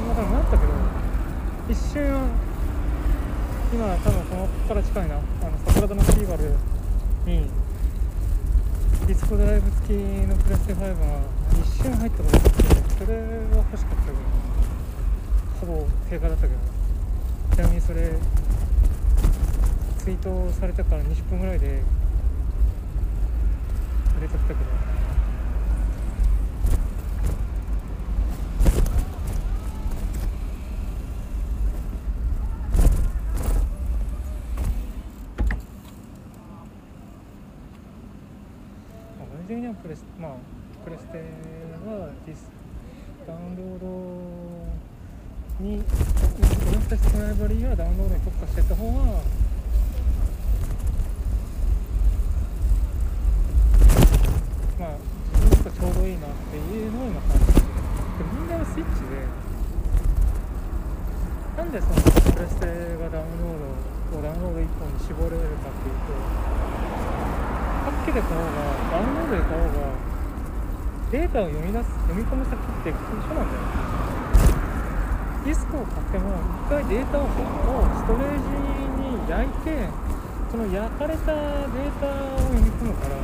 [0.10, 0.74] だからなったけど
[1.70, 2.28] 一瞬
[3.72, 5.24] 今多分このここから近いなあの
[5.68, 6.56] 桜田のフィーバル
[7.26, 7.46] に
[9.06, 9.92] ディスコドライブ付き
[10.26, 10.96] のプレステ5が
[11.62, 12.60] 一瞬入ったことがあって
[12.98, 13.22] それは
[13.58, 14.18] 欲しかったけど
[15.62, 16.54] ほぼ定価だったけど
[17.56, 18.14] ちなみにそれ
[20.10, 21.72] ツイートされてから20分ぐらいで売
[24.24, 24.60] れちゃったけど。
[39.20, 40.32] まあ個人的にはプレスまあ
[40.86, 42.50] プレステはディス
[43.28, 43.86] ダウンロード
[45.64, 45.92] にプ
[46.90, 49.22] レステのライブラリーはダウンロードに特化してた方が
[54.80, 54.96] まあ
[55.36, 57.68] 自分とちょうどいいなっていうのを今感じてるで
[58.24, 59.28] 問題はスイッチで
[61.60, 66.16] なんでそのプレステがダウンロードをダウンロード1本に絞れるかっていうと
[67.84, 68.52] パッケで買おうが
[68.92, 69.88] ダウンロードで買おうが
[71.12, 73.64] データを読み出す読み込む先って一緒なんだよ
[75.46, 76.36] ディスクを買っても
[76.68, 77.40] 一回データをス
[78.04, 78.52] トレージ
[79.00, 79.88] に焼いて
[80.52, 83.16] その焼かれたデータを読み込むから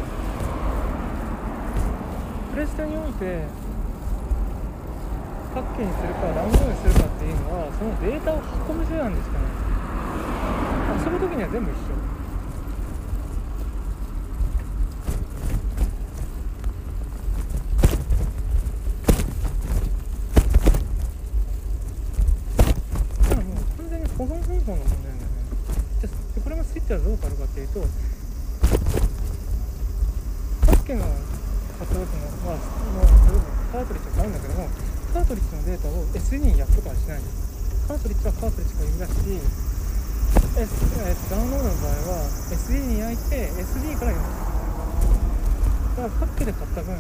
[2.54, 3.44] プレステにおいて
[5.54, 8.40] パッケにするかダウンロードするかっていうのはそのデータを
[8.70, 9.66] 運ぶ手段でしかない
[11.04, 12.16] 遊ぶ時には全部一緒
[23.30, 25.26] だからもう完全に保存方法の問題なんだよね
[26.02, 27.80] じゃあこれがスイッチはどう変わるかっていうと
[30.86, 34.70] パッケが買った時のまあの例えばカートリッジを買うんだけども
[35.14, 37.26] カートリッジのデータを SD に焼くとかはしないの
[37.90, 39.42] カートリッジはカートリッジが生み出し
[40.62, 44.30] S えーダウンロードの場合は SD に焼いて SD から読む
[45.98, 46.94] だからパッケで買った分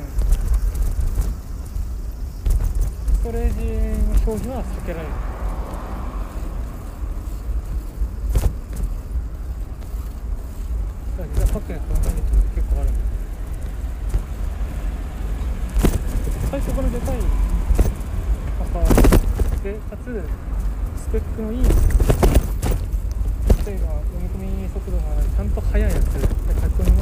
[3.13, 3.69] ストレージ
[4.09, 5.13] の消費は避けられる
[11.21, 13.05] だからパッケで買うメリットって結構あるんだよ
[16.55, 17.17] 最初からでかい
[18.71, 18.87] パパ
[19.61, 20.23] でかつ
[20.95, 21.71] スペックのいい例え
[23.75, 25.03] ば読み込み速度が
[25.35, 26.31] ちゃんと速いやつで書き
[26.79, 26.94] 込み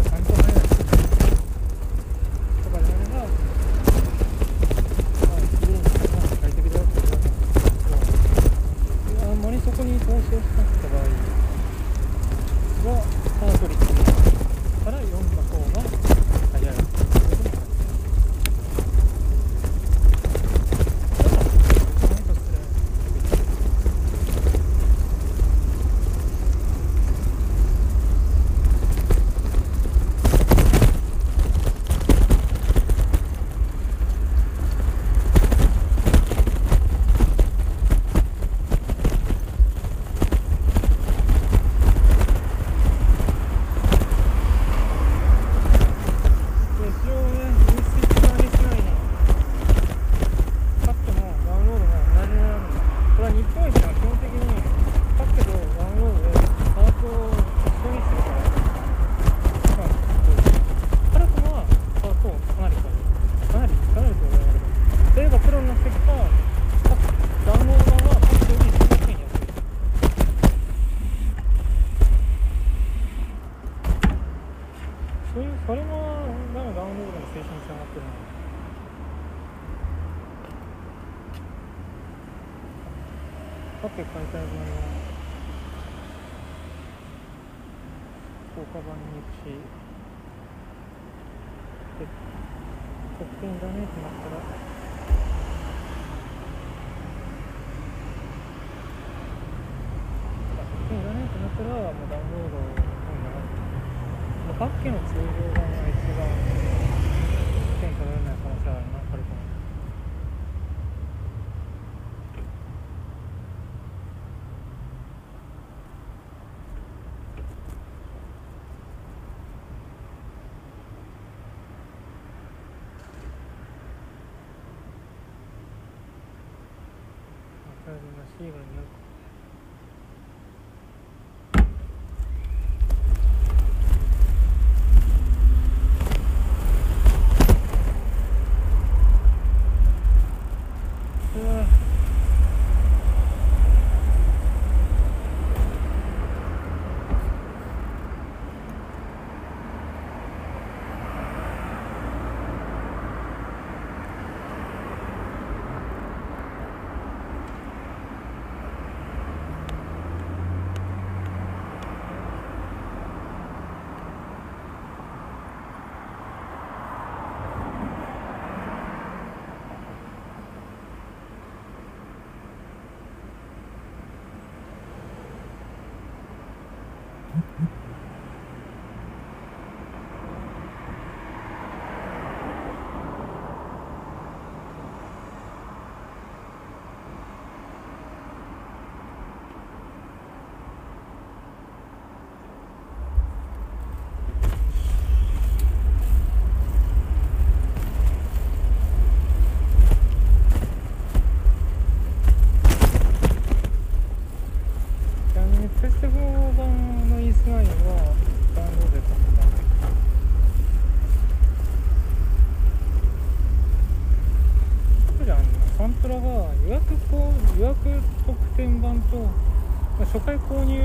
[220.26, 220.80] 回購入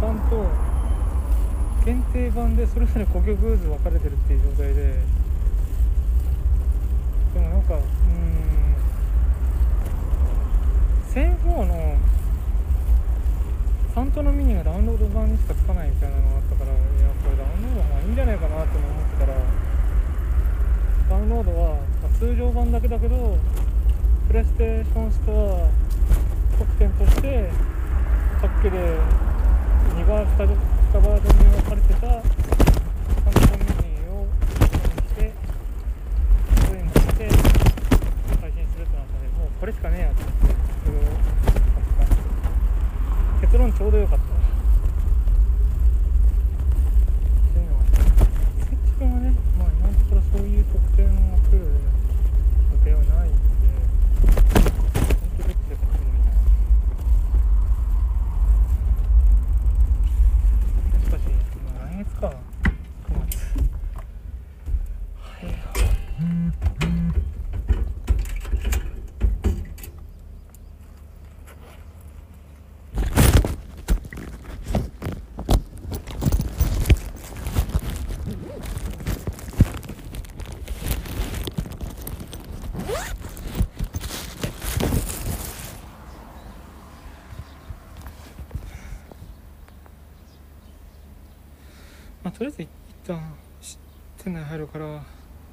[0.00, 0.46] 版と
[1.84, 5.22] 限定版でそれぞれ5曲ずつ分かれてるっていう状態で。
[7.34, 7.82] でもなんかうん
[11.12, 11.96] 1004の
[13.94, 16.78] サントのミニがダウンロード版にしかつかないみたいなのがあったからいや
[17.24, 19.34] これダウンロードの方がいいんじゃないかなって思ってたら
[21.10, 23.38] ダウンロードは、ま通常版だけだけど
[24.28, 27.50] プレイステーションストア特典として
[28.42, 30.48] パッケで2バー 2,
[30.92, 34.26] 2バージョンに分かれてたサントミニを
[35.06, 35.30] して
[36.66, 37.22] そういうのして
[38.40, 40.54] 配信するってなったんでもうこれしかねえやと思って
[40.84, 41.06] それを買
[42.04, 42.10] っ
[43.40, 44.28] た結論ちょうどよかったっ
[47.52, 51.58] ていうのは設置君はねまあ今のところそういう特典が来る
[52.72, 53.38] 予定はないんで
[54.50, 54.66] 本
[55.38, 56.32] 当どっちで買ってもいいな
[61.04, 61.20] しかし、
[61.64, 62.32] まあ、来月か9
[63.26, 63.38] 月
[65.40, 65.58] 早いな
[92.24, 92.68] まあとりあえず一
[93.06, 93.34] 旦
[94.18, 95.00] 店内入るから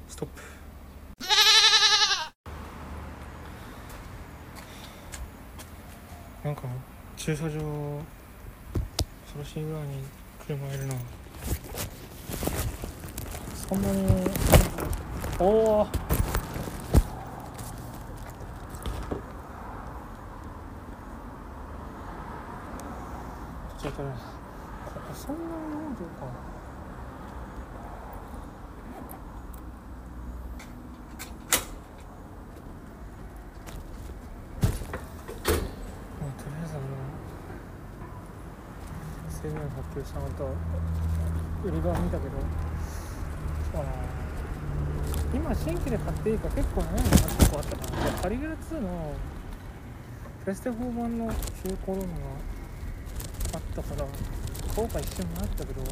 [0.08, 0.42] ストップ。
[6.42, 6.62] なんか
[7.16, 7.60] 駐車場恐
[9.38, 10.02] ろしいぐらいに
[10.44, 10.94] 車いるな
[13.68, 14.04] そんなに
[15.38, 15.86] おお
[23.78, 24.12] ちょっとね
[24.86, 26.50] ここそんなになんていうか
[36.20, 36.82] まあとりあえずあの
[39.42, 40.54] 声明発表したのと
[41.64, 42.36] 売り場見たけど
[43.74, 43.84] あの
[45.34, 49.14] 今新規で買っていいか結構悩むのが結構あったなでカリギュラ2の
[50.44, 51.34] プレステ4版の中
[51.84, 52.06] 古ロムが
[53.54, 54.06] あったから
[54.74, 55.84] 買おうか一瞬迷ったけどい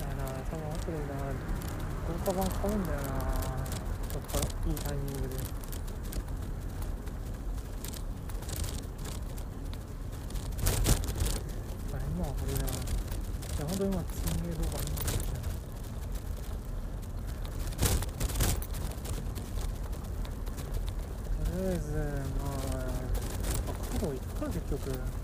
[0.00, 1.20] やな多分後でな
[2.06, 3.04] 豪華版買うんだよな
[4.12, 5.36] どっかいいタイミングで
[11.92, 15.20] あ今はこれだいや本当に今積んでる動画見てる
[21.50, 25.20] とりあえずまああ角行くか結局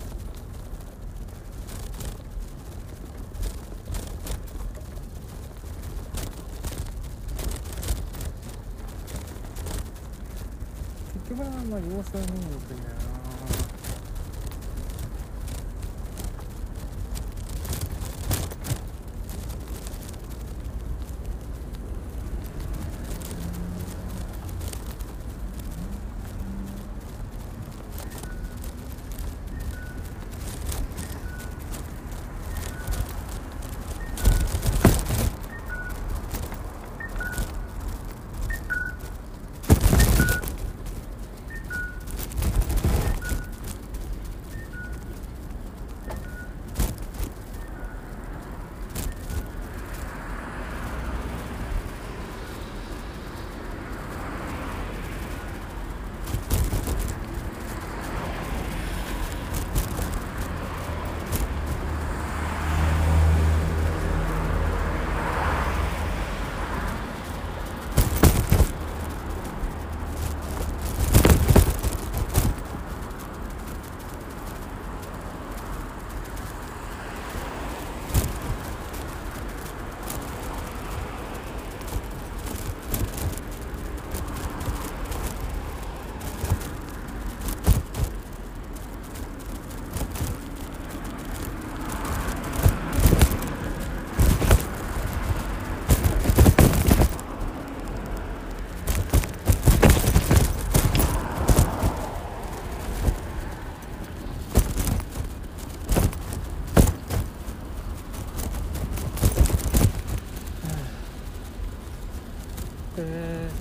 [11.67, 12.96] 結局はまあ様子を見に行くんだ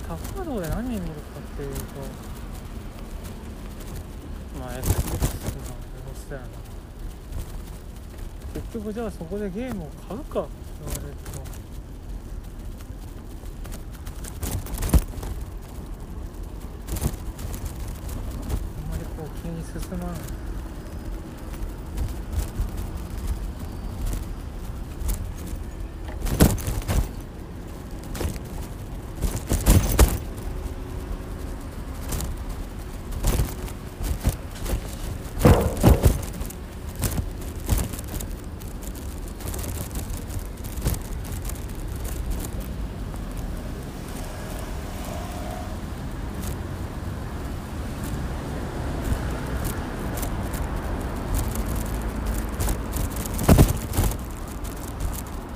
[0.06, 1.08] よなでタフードで何見るか
[1.40, 1.80] っていうと
[4.60, 6.48] まあ XBOX の様子だよな
[8.54, 10.50] 結局じゃあそこでゲームを買うかって
[10.80, 11.30] 言われると
[18.82, 20.16] あんまりこう気に進まない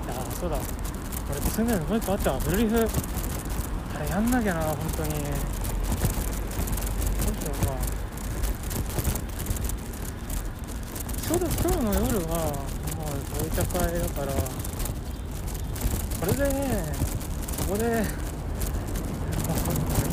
[0.08, 0.56] やーそうだ
[1.70, 2.38] 俺積んでるのもう一個あったわ。
[2.40, 2.76] ブルリフ。
[2.76, 2.80] あ
[4.02, 5.10] れやんなきゃな本当に。
[5.10, 5.26] どうし
[7.46, 7.72] ようか。
[11.22, 12.34] ちょうど今日の夜は
[12.96, 14.32] もうお茶会だから
[16.20, 16.58] これでね
[17.56, 18.04] そこで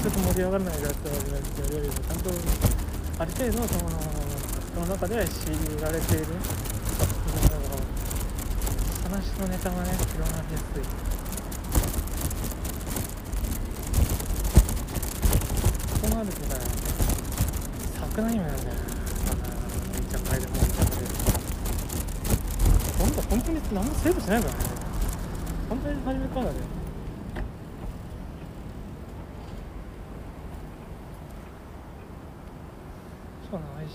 [0.01, 1.13] ちょっと盛り上がらないやつをや
[1.69, 2.29] るよりもちゃんと
[3.19, 3.89] ある程度その
[4.75, 6.25] その中で強いられている。
[9.03, 10.83] 話のネタがね広がりやすい
[16.01, 16.47] こうなるとね
[18.17, 18.73] 桜姫なんだよね。
[19.93, 21.05] めっちゃ会でもめっちゃ会で
[22.97, 24.59] ほんと本当に何もセーブしないからね。
[25.69, 26.49] 本当に初めからで
[33.43, 33.91] しかないし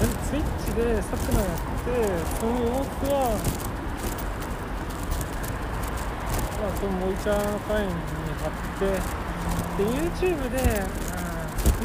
[0.00, 1.88] でスイッチでサクナやって
[2.38, 3.14] その様子は
[6.60, 7.92] まあそのモイチャーの会に
[8.36, 10.92] 貼ってで YouTube で、うん、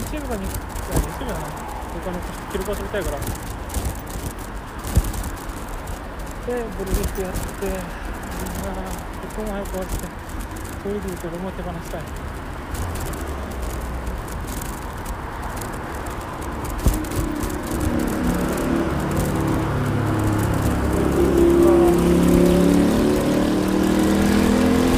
[0.03, 2.19] YouTube が2 YouTube だな他の
[2.51, 3.17] 記録を撮りたいから。
[6.45, 8.83] でブルーリックやってみんな
[9.23, 9.95] 録音も早く終わって
[10.83, 12.01] そういう意味で言うとロモ手放したい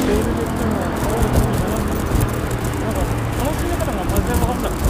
[0.02, 1.70] セールでっていうのは変わるといいな
[2.82, 3.00] なんか
[3.38, 4.82] 楽しみ方が全然分かんなくて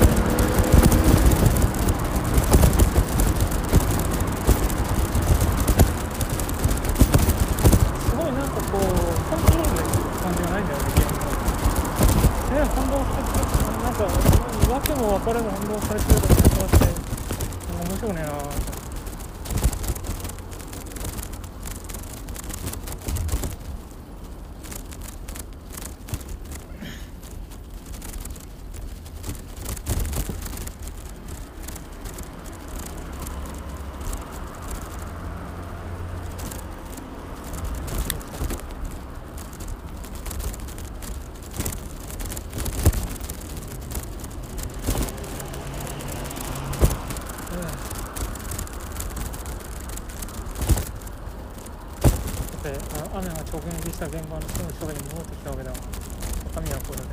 [8.02, 9.82] すごいなんかこうコントロールで
[10.22, 11.28] 感じがないんだよねゲームが
[12.52, 14.02] ね翻弄されてるなんか
[14.72, 16.86] わけも分からず翻弄されてるとかそうやって
[17.68, 18.32] なんか面白くねえな
[52.52, 55.76] さてあ雨が直撃した現場のすぐそばに戻ってきたわけだわ。
[56.54, 57.04] 高宮これで。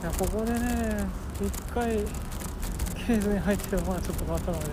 [0.00, 1.06] いやここでね
[1.44, 1.96] 一回
[3.06, 4.64] ケースに入ってるのはちょっと変わったので。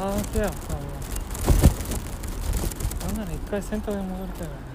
[0.00, 0.52] ああけやも
[3.04, 4.68] うなんなら一回洗濯に戻りたいよね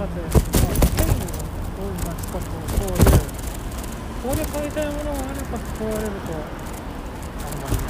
[0.00, 0.30] だって、まあ、
[0.96, 1.28] 権利を
[1.76, 3.20] どういうかとそういう
[4.30, 7.82] ここで買いたいものがあるかと問われるとあんまりね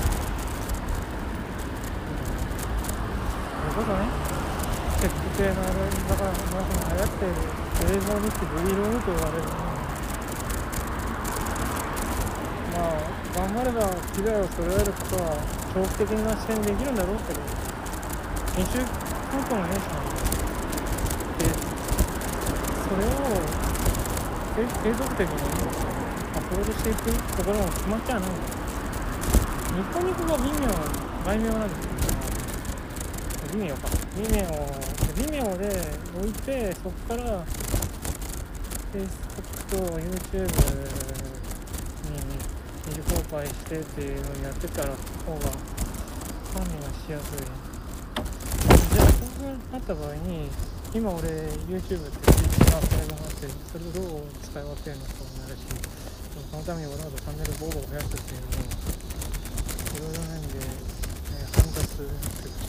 [3.61, 4.09] そういうことね。
[5.01, 9.69] チェック系のあれだからまあ流行っている映像を見て V ロールと言われるもの。
[12.73, 13.05] まあ
[13.37, 13.85] 頑張れば
[14.17, 15.37] 被害を揃えることは
[15.75, 17.41] 長期的な視点でできるんだろうけど
[18.57, 20.01] 編集担当のねえしな
[21.37, 21.53] で
[22.89, 23.29] それを
[24.57, 26.00] 継続的に
[26.61, 26.95] ロードしてい。
[26.95, 27.01] く
[27.39, 28.32] ところも決まっちゃうのニ
[29.95, 30.69] コニコが微妙
[31.24, 31.95] 微妙なんですけ
[33.49, 34.45] ど微妙か微妙
[35.16, 35.65] 微妙で
[36.19, 36.32] 置い。
[36.32, 37.45] てそこから
[38.93, 39.09] Facebook
[39.70, 40.45] と YouTube
[42.05, 42.12] に
[42.87, 44.12] 二次公開してってい。
[44.19, 45.41] うのをやってたら方が
[46.53, 47.39] 管理がしやすい。
[48.93, 49.15] じゃあそ
[49.47, 50.51] うなった場合に
[50.93, 51.28] 今俺
[51.70, 54.62] YouTube ってツイッターファイルがあってそれをどう使い。
[54.62, 55.30] 分けるのか
[56.51, 58.55] もなるしそのためにわざわざチャンネルボーボー増やすっていうのも
[59.95, 60.67] いろいろな意味で、ね、
[61.53, 62.07] 煩雑っ
[62.43, 62.61] てこ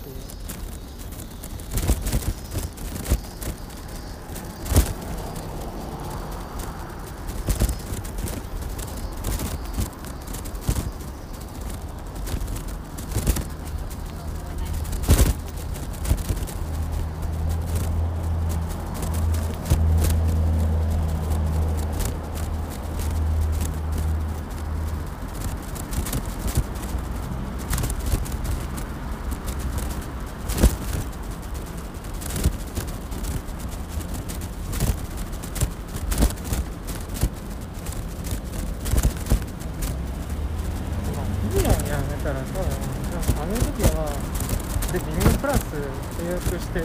[46.52, 46.80] として、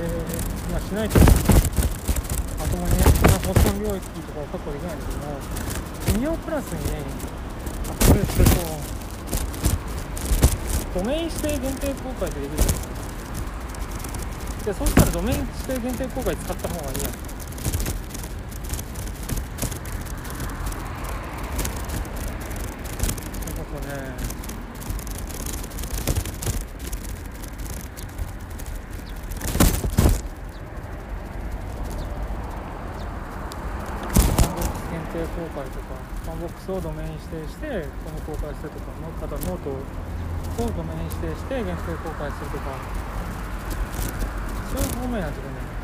[0.70, 5.38] まあ、しないとまともにねそんな保存領域とかを確保できないんだけども
[6.06, 7.02] 企業プラスにね
[7.88, 8.50] アップデートすると
[10.96, 12.88] ドメイン指定限定公開ってできるんですよ
[14.64, 17.18] でそうしたらドメイン指定限定公開使った方がいいやんそ
[23.44, 24.36] ういうことね
[35.16, 39.80] 定公開とか、ファンボックスをドメイン指定して、この公開するとか、またノートを
[40.62, 42.64] をドメイン指定して限定公開するとか、
[44.72, 45.76] そういう方面やってるね。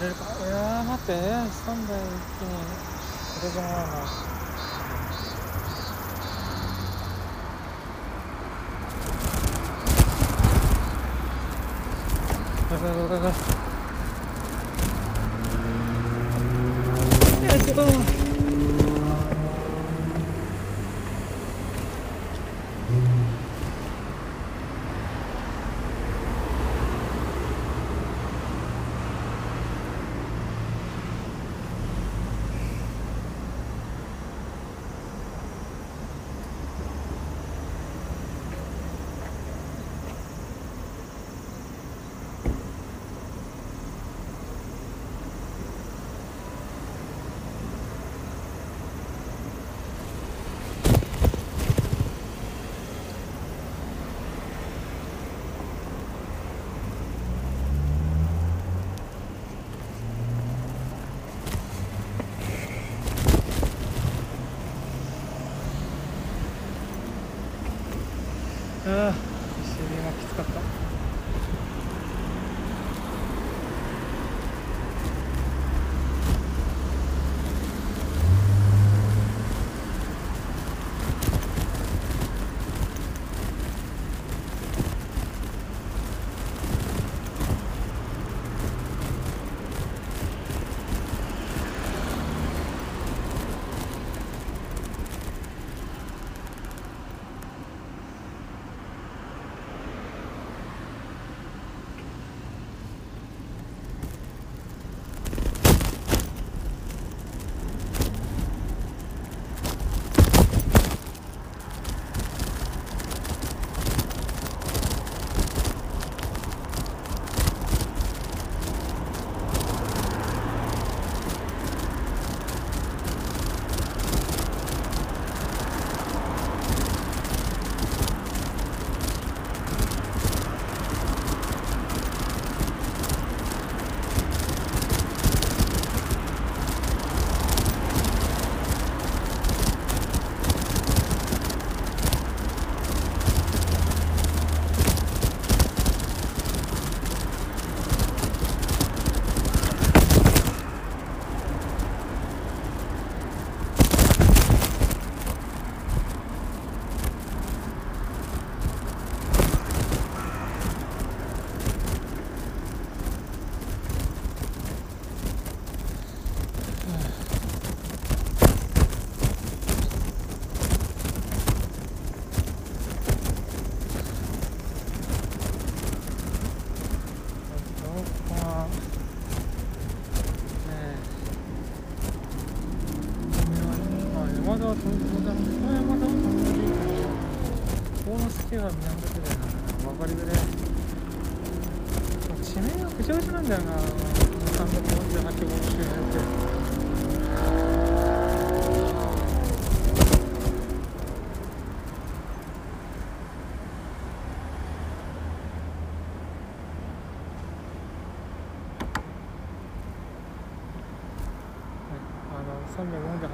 [0.00, 0.82] れるかいや
[1.50, 2.09] 待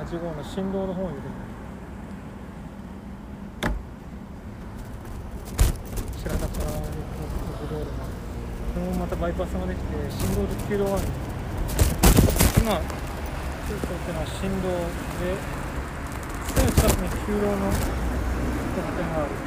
[0.07, 1.31] 8号の振動の方に出てく
[3.67, 3.75] る
[6.23, 7.91] 知らなかったな国道路が
[8.73, 11.03] このまたバイパスができて振動と急道がある。
[12.57, 12.87] 今中
[13.67, 15.35] 東ってのは振動で
[16.55, 17.57] その近くに急道の
[18.95, 19.46] 点がある。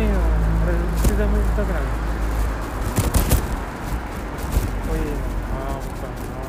[0.00, 0.18] サントラミーの
[0.62, 0.72] あれ
[1.02, 1.90] 自然も見たくなるか
[4.84, 6.40] っこいいなああ僕はな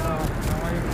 [0.00, 0.84] ああ生雪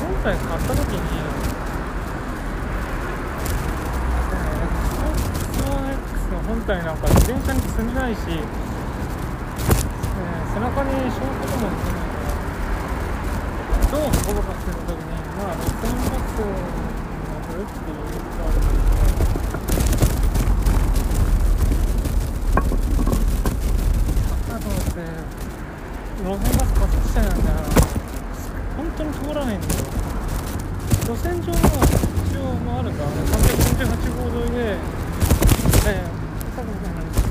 [0.00, 0.98] 今回買った時に
[5.52, 8.44] スノー X の本体なんか自転車に積んでないし、えー
[10.48, 12.24] 背中にショートとも積んでないか
[13.68, 16.48] らどう運ぶかっていう時にまあ路線バスに
[17.28, 19.12] 乗るっていうのがあるんですけど
[24.48, 25.04] あとって
[26.24, 27.60] 路線バス買ってきたんだから
[28.76, 29.72] 本当に通らないんだよ
[31.04, 34.74] 路線上の一応もあるんだ348号沿いで、
[35.86, 36.16] えー、
[36.56, 36.88] 多分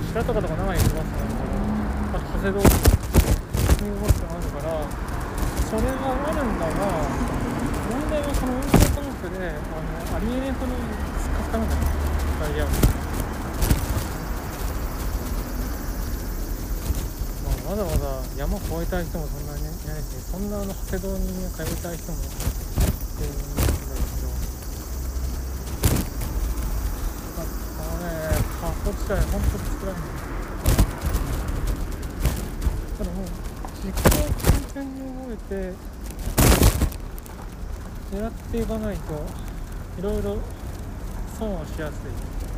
[0.07, 1.51] 白とかとか長いバスなんだけど
[2.13, 4.81] あと長谷堂ニューバスがあるから
[5.61, 6.73] それはあるんだが
[7.91, 10.73] 問題はその運行科目であのありえないほど
[11.21, 11.81] スカスカなんだよ
[12.39, 12.71] タイヤが。
[17.45, 18.07] まあ、まだまだ
[18.47, 24.31] 山越えたい人もそんなにいないしそんなあの長谷堂に通いたい人もいるんだけど
[27.35, 28.07] あのね
[28.61, 30.15] 過去地帯ほんとつらいんだよ
[32.97, 33.25] ただもう
[33.83, 35.75] 実行完全に覚えて
[38.15, 39.11] 狙っていかないと
[39.99, 40.37] いろいろ
[41.37, 42.56] 損をしやすい。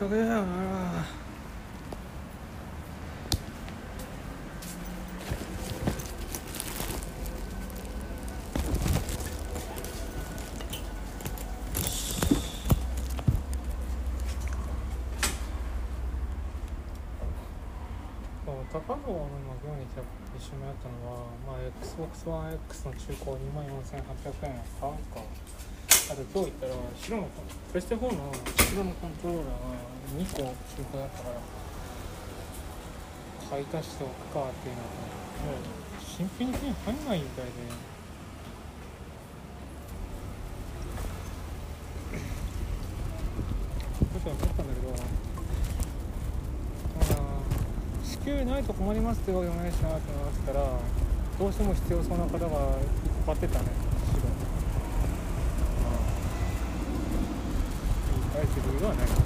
[0.00, 1.20] イああ来たねあ
[18.72, 19.28] 高野の
[19.62, 19.86] 今日に
[20.38, 25.59] 一緒にやったのは、まあ、Xbox One X の中古2万4800円買うか。
[26.10, 27.28] あと今日行ったら白の
[27.70, 29.54] プレステ4の白のコントローラーが
[30.18, 31.38] 2個中古だったから
[33.48, 35.62] 買い足しておくかっていうのがもう
[36.02, 37.52] 新品に手に入んないみたいで
[44.26, 44.92] 思ったんだけど
[47.14, 47.40] あ
[48.04, 50.60] 支給ないと困りますってわけでもないしなって思ってたら
[51.38, 52.48] どうしても必要そうな方が1
[53.24, 53.66] 個買ってたね
[54.12, 54.20] 白
[58.12, 59.20] 言い返す理由はないかな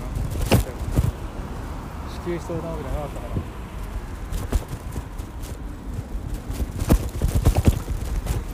[2.25, 3.35] 支給しそうなわけじゃなかったから。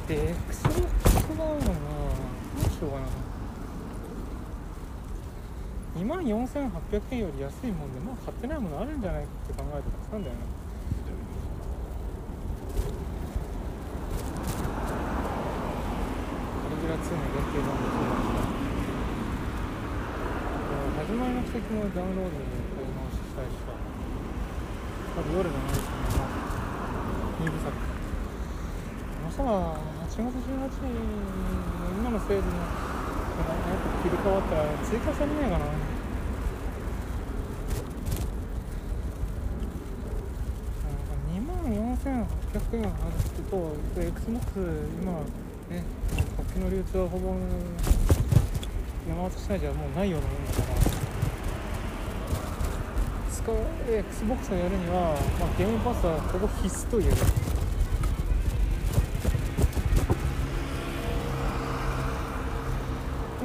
[0.08, 0.74] で XBOX
[1.38, 1.78] があるのが
[2.58, 3.06] どうしようかな。
[5.96, 10.40] 2万4800円より安いもんでまあ買ってないものあるんじゃないかって考えてたんだよな。
[16.58, 18.50] カリグラ2の限定版もそうだし
[21.06, 22.36] 始まりの奇跡もダウンロードで
[22.74, 23.72] 買い直ししたいしさ
[25.20, 26.24] あと夜のナイトの
[27.44, 27.68] 2部作
[29.20, 30.96] 明日は8月18日の
[32.00, 35.66] 今の制度のやっぱ切り替わったら追加されないかな
[41.28, 41.52] 2万
[42.00, 44.56] 4800円あると XBOX
[45.02, 45.20] 今
[45.68, 45.84] ね
[46.34, 47.36] 国旗の流通はほぼ
[49.06, 50.89] 山形市内じゃもうないようなもんだから
[53.42, 53.56] 使う
[53.88, 57.16] XBOX をやるには、まあ、ゲームパスはほぼ必須と言える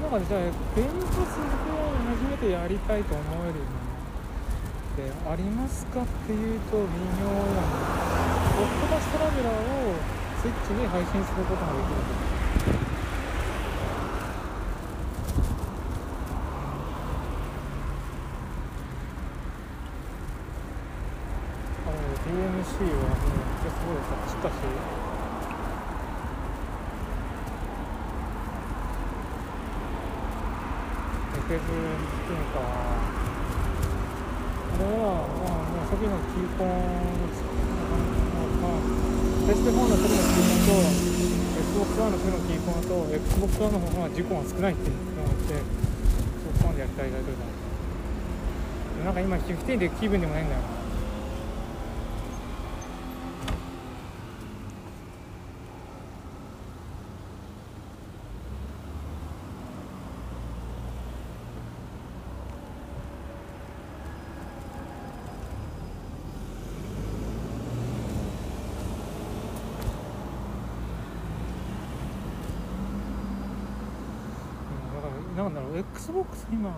[0.06, 0.42] 中でじゃあ
[0.76, 1.44] ゲームパスを
[2.06, 3.86] 初めてやりたいと思えるような
[4.96, 6.84] ってありますかっていうと微
[7.20, 7.42] 妙なの
[8.62, 9.96] オクトパストラベラーを
[10.42, 12.36] スイッチで配信することができるんです
[21.86, 21.94] あの
[22.24, 25.06] DMC はもうすごい勝ちたし
[31.46, 32.60] フェズっていうか
[34.66, 36.74] あれはまあもう初期のキーコン
[38.62, 38.82] まあ
[39.46, 41.06] プレステ4の時のキーコンと
[41.62, 47.38] Xbox One の時のキーコンと Xbox One の方が事故が少ないっていうのがあってそこまでやりたいだけど
[49.06, 50.76] なんか今15で気分でもないんだよな
[74.72, 75.08] うんだか
[75.38, 76.74] らなんだろう XBOX 今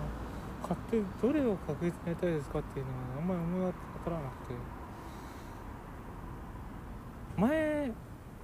[0.67, 3.73] 買ってどれを確実にやりたいですかっていうのはあんまり思い
[4.05, 4.53] 当たらなくて。
[7.37, 7.91] 前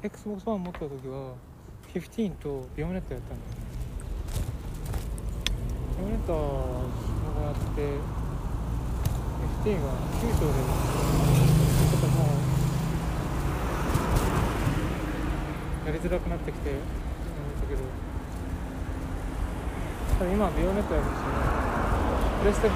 [0.04, 1.34] XBOX1 持った時は
[1.96, 3.52] 15とビオネットやったんだよ。
[5.98, 7.82] ビオネットがやって
[9.64, 12.14] 15が9章でちょっとも
[15.86, 16.82] うやりづらくなってきて思っ
[17.62, 17.82] たけど。
[20.20, 21.73] ただ今はビオネットやるしね。
[22.44, 22.76] プレステ4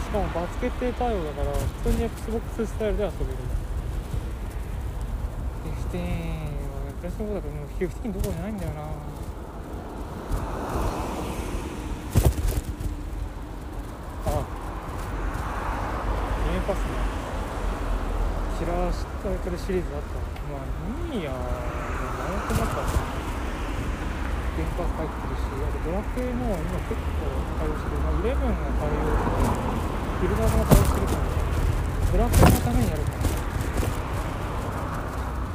[0.00, 3.32] しかも罰決定対応だから普通に XBOX スタイルで遊べる。
[5.92, 6.06] 15は
[6.86, 8.80] ねプレステ4だともう15どころじゃないんだよな。
[8.80, 8.86] あ
[16.46, 16.84] ゲームパスね。
[18.60, 18.92] キラー
[19.22, 20.08] タイトルシリーズあった。
[20.50, 20.64] ま
[21.12, 21.32] あいいや。
[21.32, 21.44] もう迷
[22.46, 23.19] ってなかった
[24.60, 29.48] ゲームパス入ってるしあとドラクエも今結構対応してるまあ11が対応してる
[30.20, 31.24] ビルダーも対応してるから
[32.12, 33.16] ドラクエのためにやるから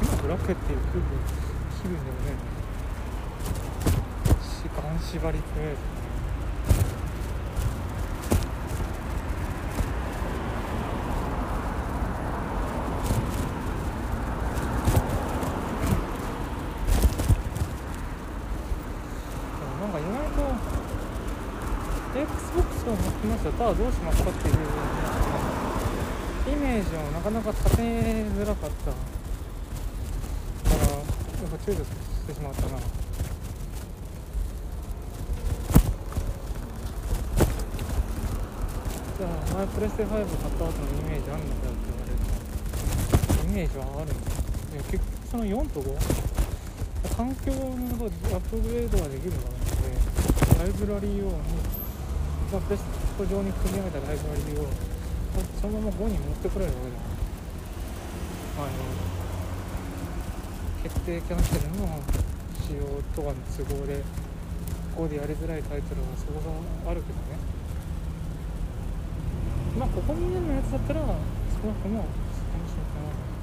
[0.02, 1.06] 今ドラクエっていう気分
[1.70, 2.34] 気分でもね
[4.42, 6.06] 時間縛りとりあえず
[19.86, 20.42] なんか意外と
[22.16, 22.96] XBOX を
[23.46, 24.56] 持ってますよただどうしますかっていう
[26.54, 28.98] イメージをなかなか立てづらかったか
[30.72, 31.04] らやっ
[31.52, 31.90] ぱ躊躇し
[32.28, 32.80] てしまったな。
[39.18, 42.18] じゃあ前プレステ5買った後のイメージあるのかよって言われる
[43.40, 44.14] とイメージはあるんだ
[44.74, 49.70] いや結局その4と5環境のアップグレードができるからなの
[50.58, 51.32] でライブラリーを
[52.52, 52.84] まあプレス
[53.18, 54.68] ト上に組み上げたライブラリーを
[55.62, 56.98] そのまま5に持ってこれるわけだ
[58.58, 58.68] あの
[60.84, 62.00] 決定キャンセルの
[62.60, 64.04] 仕様とかの都合で
[64.96, 66.42] ここでやりづらいタイトルはそこ
[66.86, 67.56] があるけどね。
[69.78, 72.08] まあここ2年のやつだったら少なくとも楽
[72.70, 73.36] しいかな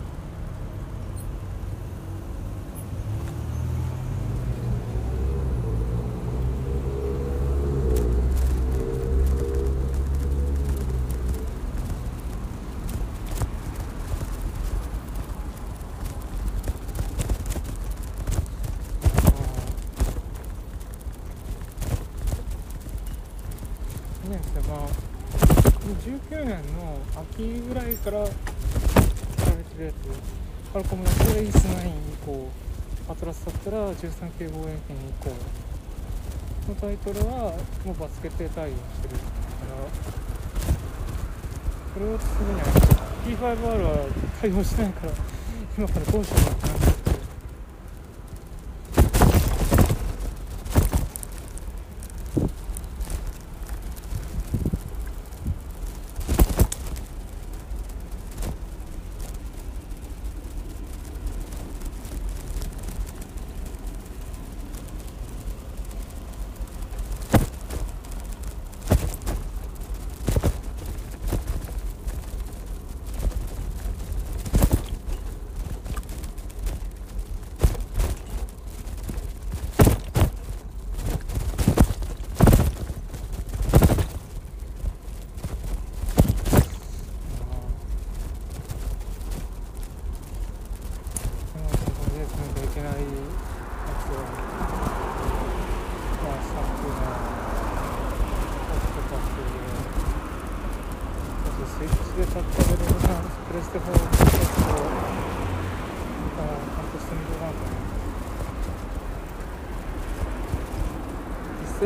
[24.30, 25.12] ねですねまあ
[26.02, 29.94] 19年の秋ぐらいからやられてるやつ
[30.72, 31.92] ファルコムのプレイス9以
[32.26, 32.48] 降
[33.08, 35.30] アトラスだったら13系望遠鏡以降
[36.68, 37.54] のタイトルは
[37.84, 40.22] もうバスケットで対応してるから。
[41.92, 42.66] これをすぐには
[43.26, 44.08] P5R は
[44.40, 45.12] 対応してないから
[45.76, 46.91] 今からどうしようかって。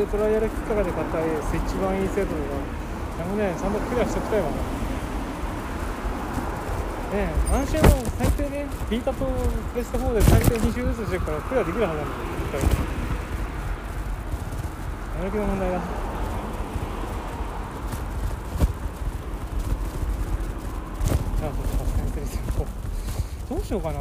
[0.07, 2.55] 実際トライアル機からで買ったスイッチ版いいセットとか
[3.19, 4.57] でもねちゃんとクリアしときたいわな
[7.17, 7.89] ね安心は
[8.19, 12.61] 最低ねビータとプレステ4で最低2周ずつしてるからクリアできるはずなんだよ絶対
[15.17, 15.81] やる気の問題だあ
[21.41, 22.33] そうそう確かにテレビ
[23.49, 24.01] どうしようかな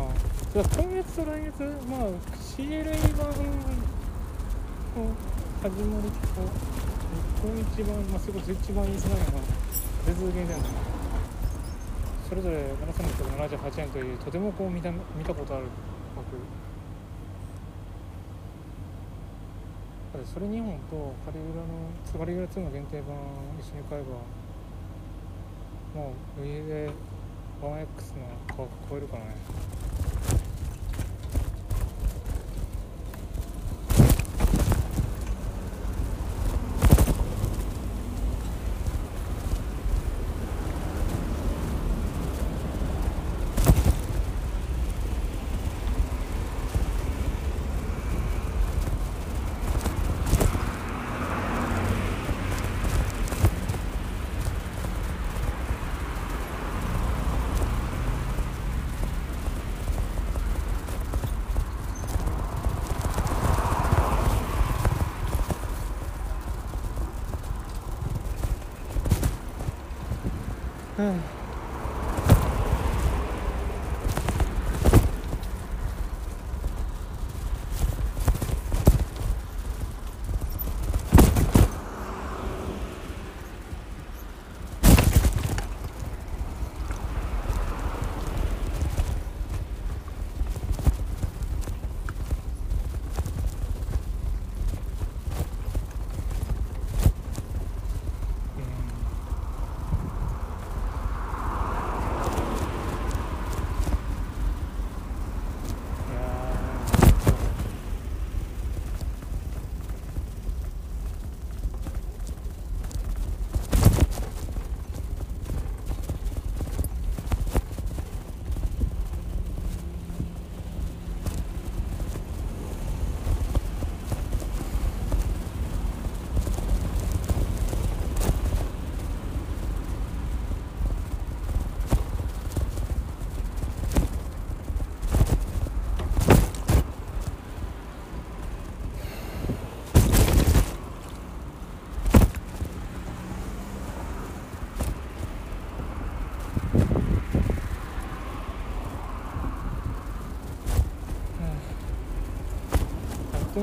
[0.54, 3.32] じゃあ今月と来月まあ CLA 版
[5.66, 6.46] 始まりと日
[7.42, 9.26] 本一番まあそれこそ一番いい世代が
[10.06, 10.70] 別ゲームだよね
[12.30, 15.66] それぞれ7678円というとてもこう見た見たことある
[16.16, 16.38] 額
[20.14, 23.18] だってそれ2本とカリグラのカリグラ2の限定版
[23.58, 26.92] 一緒に買えばもう上で
[27.60, 29.34] 1X の価格超えるからね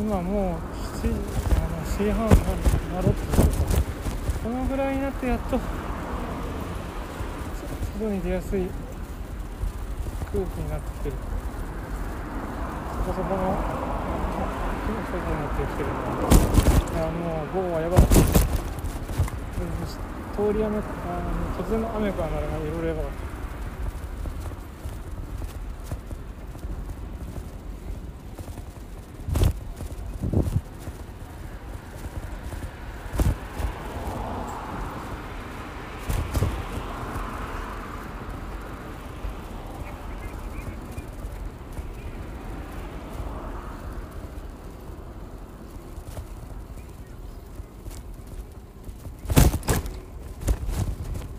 [0.02, 0.58] 今もう
[0.98, 1.14] 7時
[1.54, 2.34] あの7時半に
[2.92, 3.46] なろうとか
[4.42, 5.60] このぐらいになってやっと
[8.00, 8.66] 外に出やすい
[10.32, 11.14] 空気になってきてる。
[13.06, 13.54] そこそこの
[15.06, 18.12] 外になってきてるいやもう午後はやばかった。
[20.36, 20.82] 通り雨あの
[21.64, 23.32] 突然の雨からならいろいろやばかった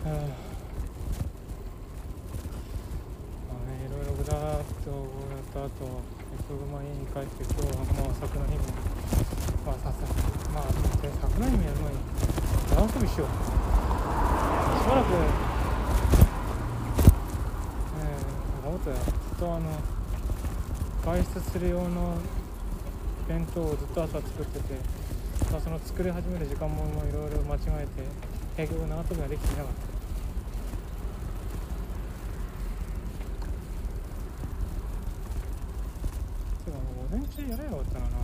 [0.03, 0.11] はあ
[3.47, 5.71] まあねいろいろぐだーっとこうやった後
[6.35, 8.59] 結局まあ家に帰って今日はもう桜姫
[9.65, 10.03] まあささ
[10.53, 10.63] まあ
[11.01, 12.03] で桜姫やる前に
[12.75, 13.31] 山遊びしようし
[14.89, 15.15] ばらくえ
[18.03, 19.71] え思ったよずっとあの
[21.05, 22.17] 外出する用の
[23.29, 24.73] 弁当をずっと朝作ってて、
[25.51, 28.01] まあ、その作り始める時間もいろいろ間違えて
[28.57, 29.81] 結局長飛びができていなかった。
[36.65, 38.22] てかも午前中やればよかったな。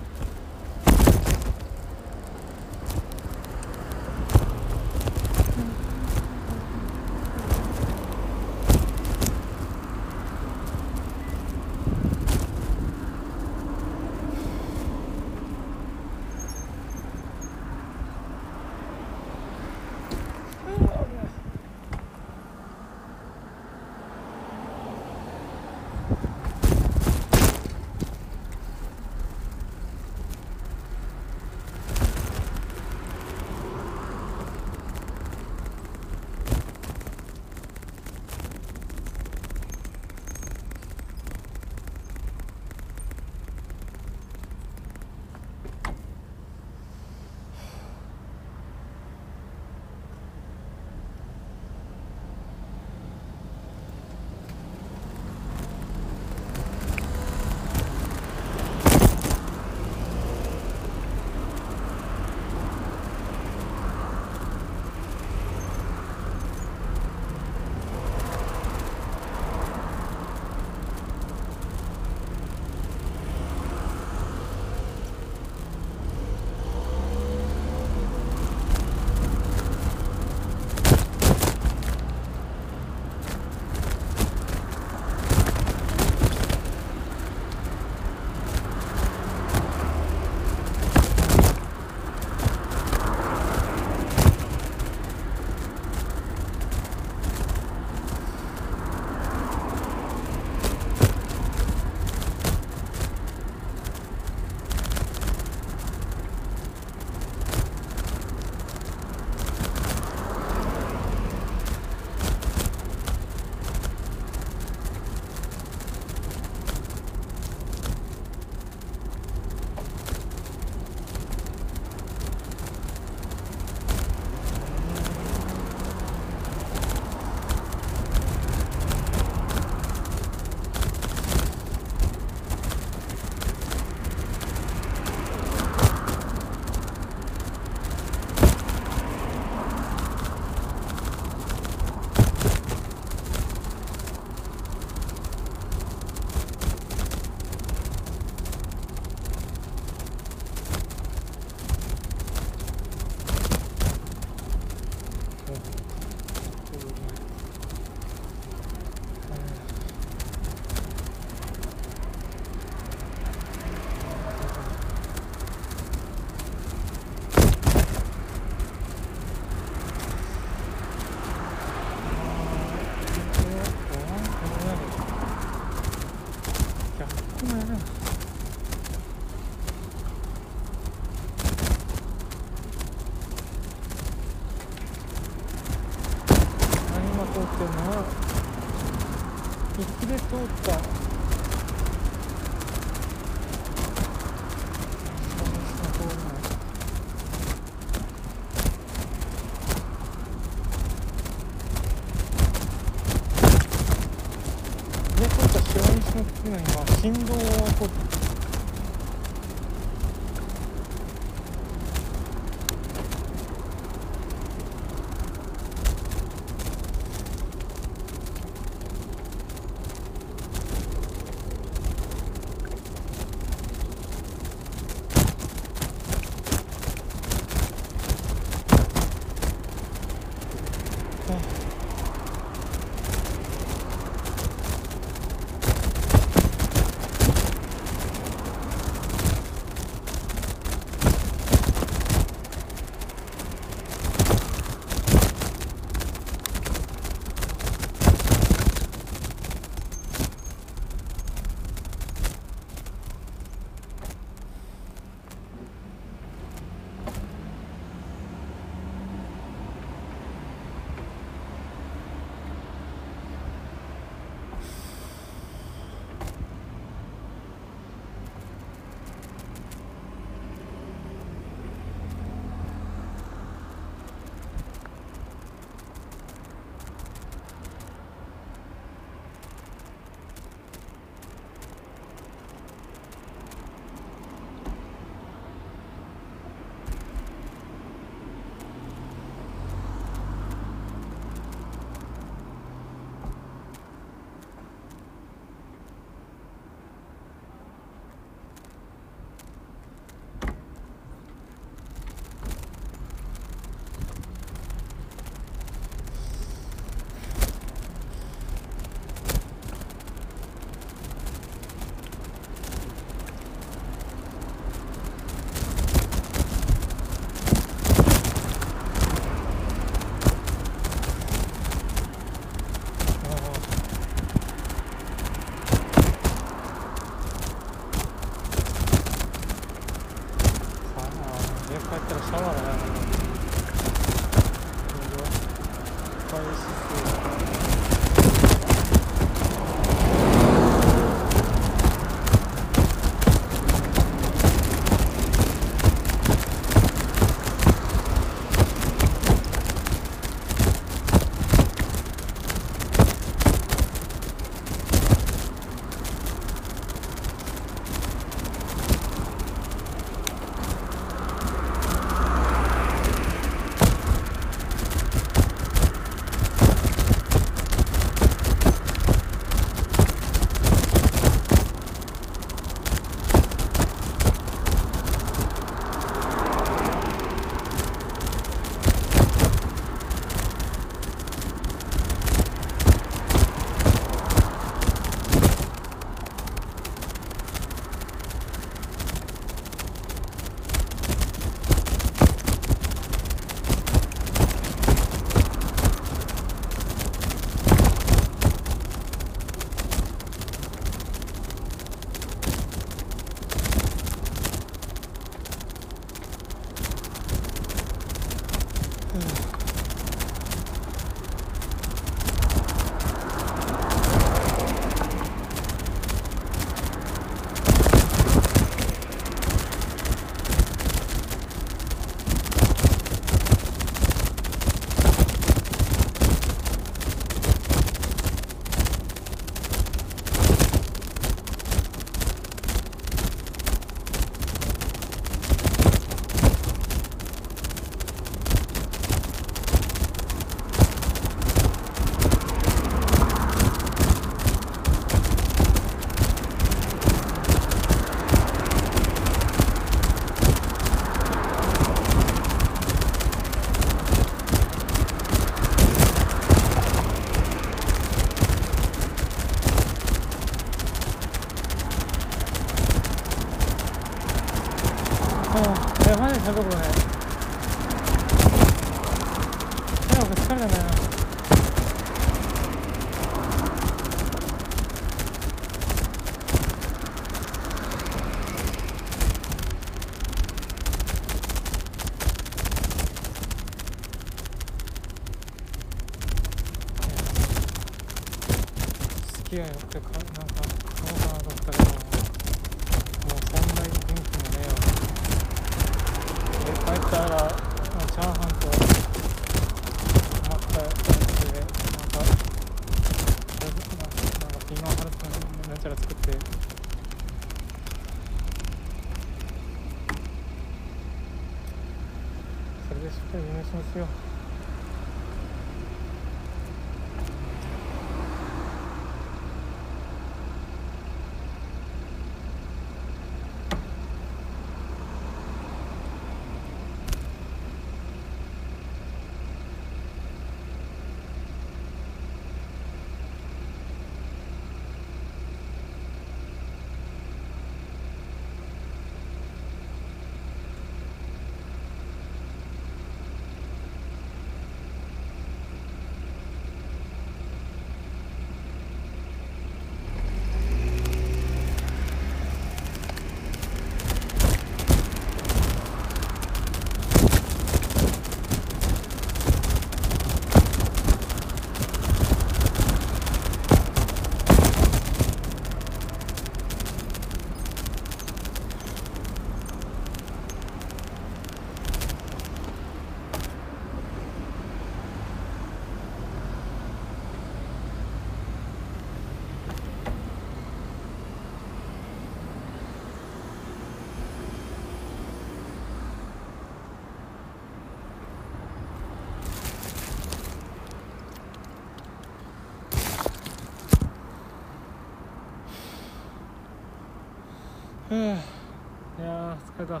[599.76, 600.00] 快走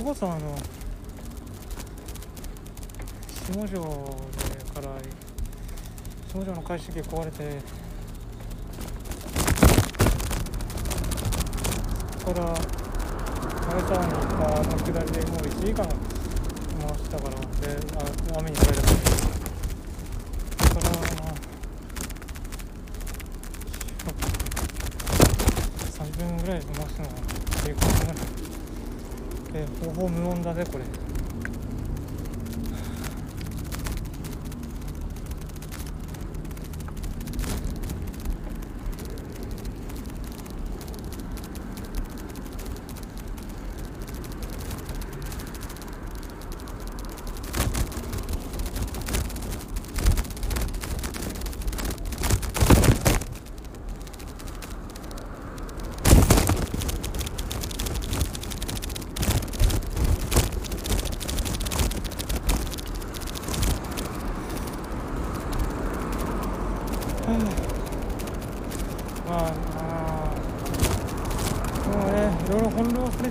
[0.00, 0.56] れこそあの
[3.52, 4.88] 下城から
[6.32, 7.58] 下城の解析機壊れて
[30.40, 30.99] んだねこれ。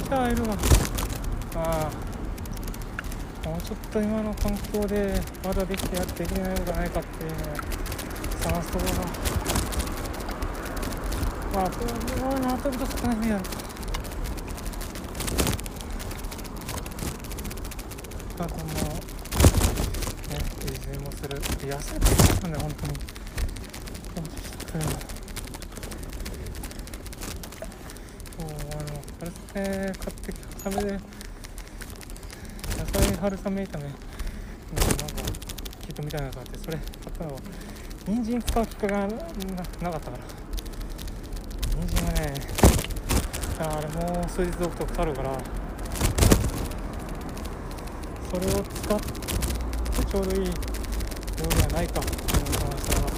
[0.10, 0.56] ちゃいるがま
[1.56, 1.92] あ
[3.48, 7.42] もうちょっと今の環境でまだできてやっていけないことないかっていうのを
[8.42, 9.06] 探すところが
[11.54, 11.86] まあそれ
[12.24, 13.38] は納得と少ないねや。
[13.38, 13.44] る
[18.40, 18.74] あともうね
[20.66, 21.38] 自炊もする。
[21.40, 22.06] 痩せて
[22.48, 22.94] るんだね本当に
[24.16, 24.24] 本
[24.72, 24.84] 当に
[28.40, 29.19] そうあの
[29.54, 30.70] 春雨買ってきた。
[30.72, 31.02] 春雨で野
[32.86, 33.84] 菜春雨炒め。
[33.84, 33.96] なんか
[35.82, 37.40] キットみたいなのがあってそれ買ったのは
[38.08, 39.22] 人参使う機会がななかっ
[39.82, 40.18] たから。
[41.86, 42.34] 人参がね
[43.60, 45.38] あれもう数日置くと腐るから。
[48.32, 49.06] それを使って
[50.06, 50.52] ちょうどいい料
[51.50, 53.10] 理はないかと思いましたが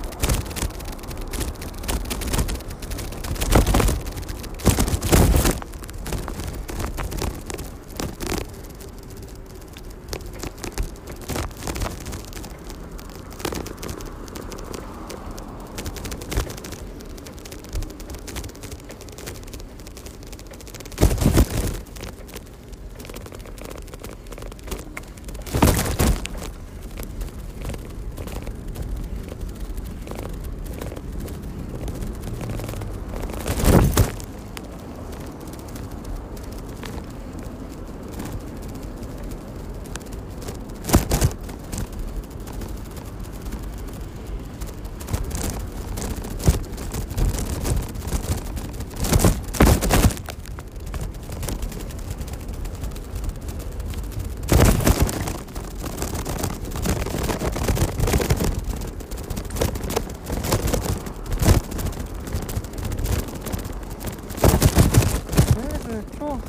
[65.53, 66.41] とりあえず今日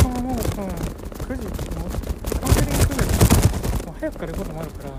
[0.00, 1.42] 今日はもう、うん、9時
[1.76, 1.88] もう
[2.38, 2.86] カウンセリング
[3.98, 4.90] 来るもう早くから行くこともあるから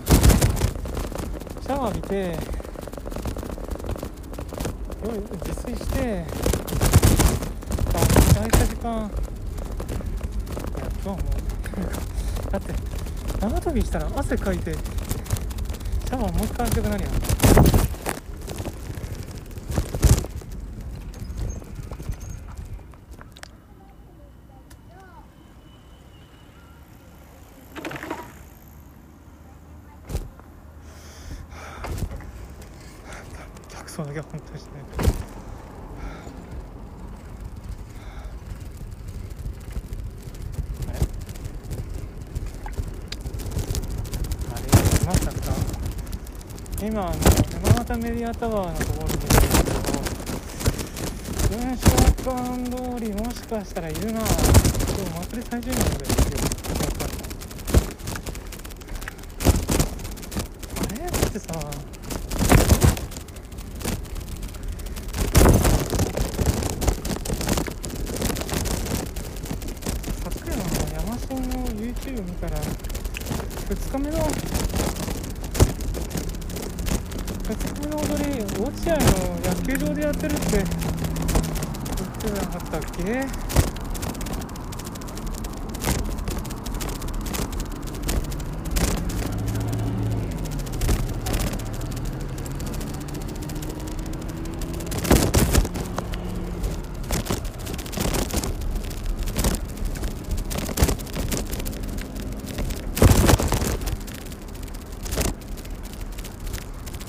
[1.61, 2.15] シャワー浴びて
[5.05, 6.25] 夜自炊して
[7.93, 7.99] あ
[8.33, 9.01] 空いた時間い
[10.79, 12.73] や今日はもう だって
[13.39, 17.31] 長飛びしたら汗かいてシャワーもう一回浴びたくなるやん
[33.69, 35.03] 客層だけは本当にしないあ
[40.93, 40.99] れ
[44.53, 45.37] あれまさか
[46.85, 49.75] 今あのタメディアタワーのところにいるんですけど
[51.57, 51.91] 文章
[52.23, 52.31] 館
[52.71, 54.31] 通りもしかしたらいるな今日
[55.27, 57.11] 祭り最終日なのでやっぱり
[60.79, 61.47] あれだってさ
[70.23, 74.71] 昨夜の山椒の YouTube 見たら2日目の
[77.51, 79.03] 2日目の踊り落合の
[79.43, 80.65] 野球場でやってるって言っ
[82.21, 83.51] てなかったっけ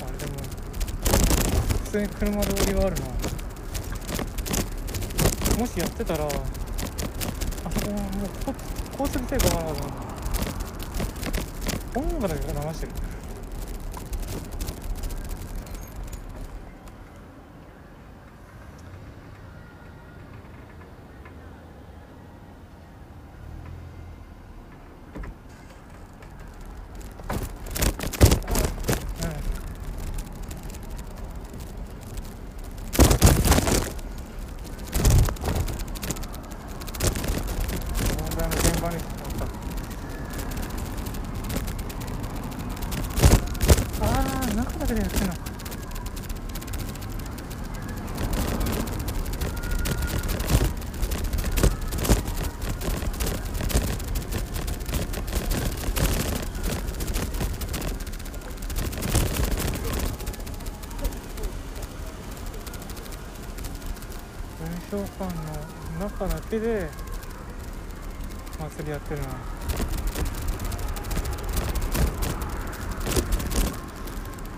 [0.01, 0.33] あれでも
[1.85, 3.01] 普通に車通りはあるな。
[5.59, 6.37] もしやってたらあそ
[7.85, 8.01] こもう
[8.45, 8.53] こ
[8.97, 9.61] 高速制かな
[11.95, 12.52] 音楽だけ流してるうん
[44.73, 45.33] くだけでやってんの
[64.59, 66.89] 文章館の中だけで
[68.59, 69.27] 祭りやってるな。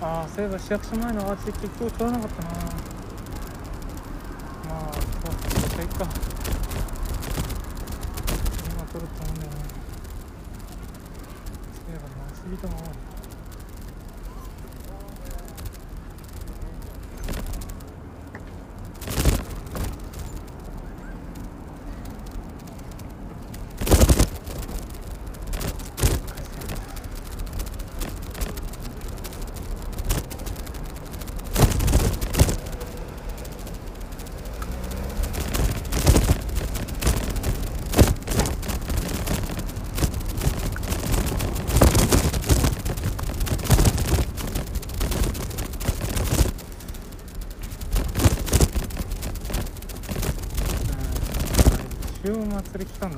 [0.07, 2.49] ああそういえば市役所前のアーチ結局取らなかったな。
[2.49, 2.55] ま
[4.87, 5.01] あそう
[5.71, 6.05] それいっか。
[8.69, 9.57] 今取ると思うんだよね。
[11.73, 12.73] そういえば回し人も
[52.75, 53.14] 多い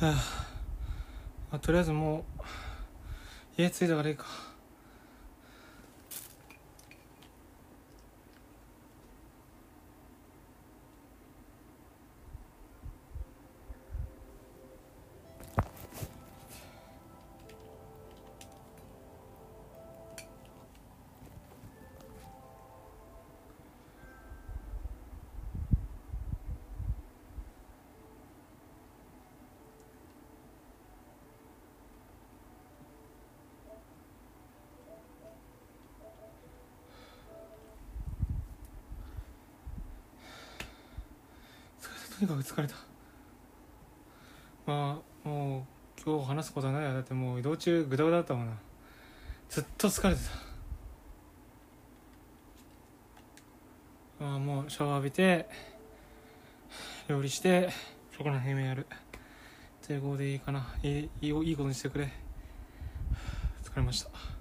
[0.00, 2.42] はあ、まあ、とりあえずもう
[3.60, 4.26] 家着いたからいいか。
[42.18, 42.74] とにかく疲れた？
[44.66, 45.66] まあも
[45.98, 48.54] う今日話すことはないやだってもう移動中グダグダだったもんな。
[49.48, 50.20] ずっと疲れて
[54.20, 54.26] た。
[54.26, 55.48] ああもうシャワー浴びて
[57.08, 57.70] 料理して
[58.16, 58.86] そこら辺やる。
[59.82, 60.74] 成功でいいかな。
[60.82, 62.12] いいいいことにしてくれ。
[63.62, 64.37] 疲れました。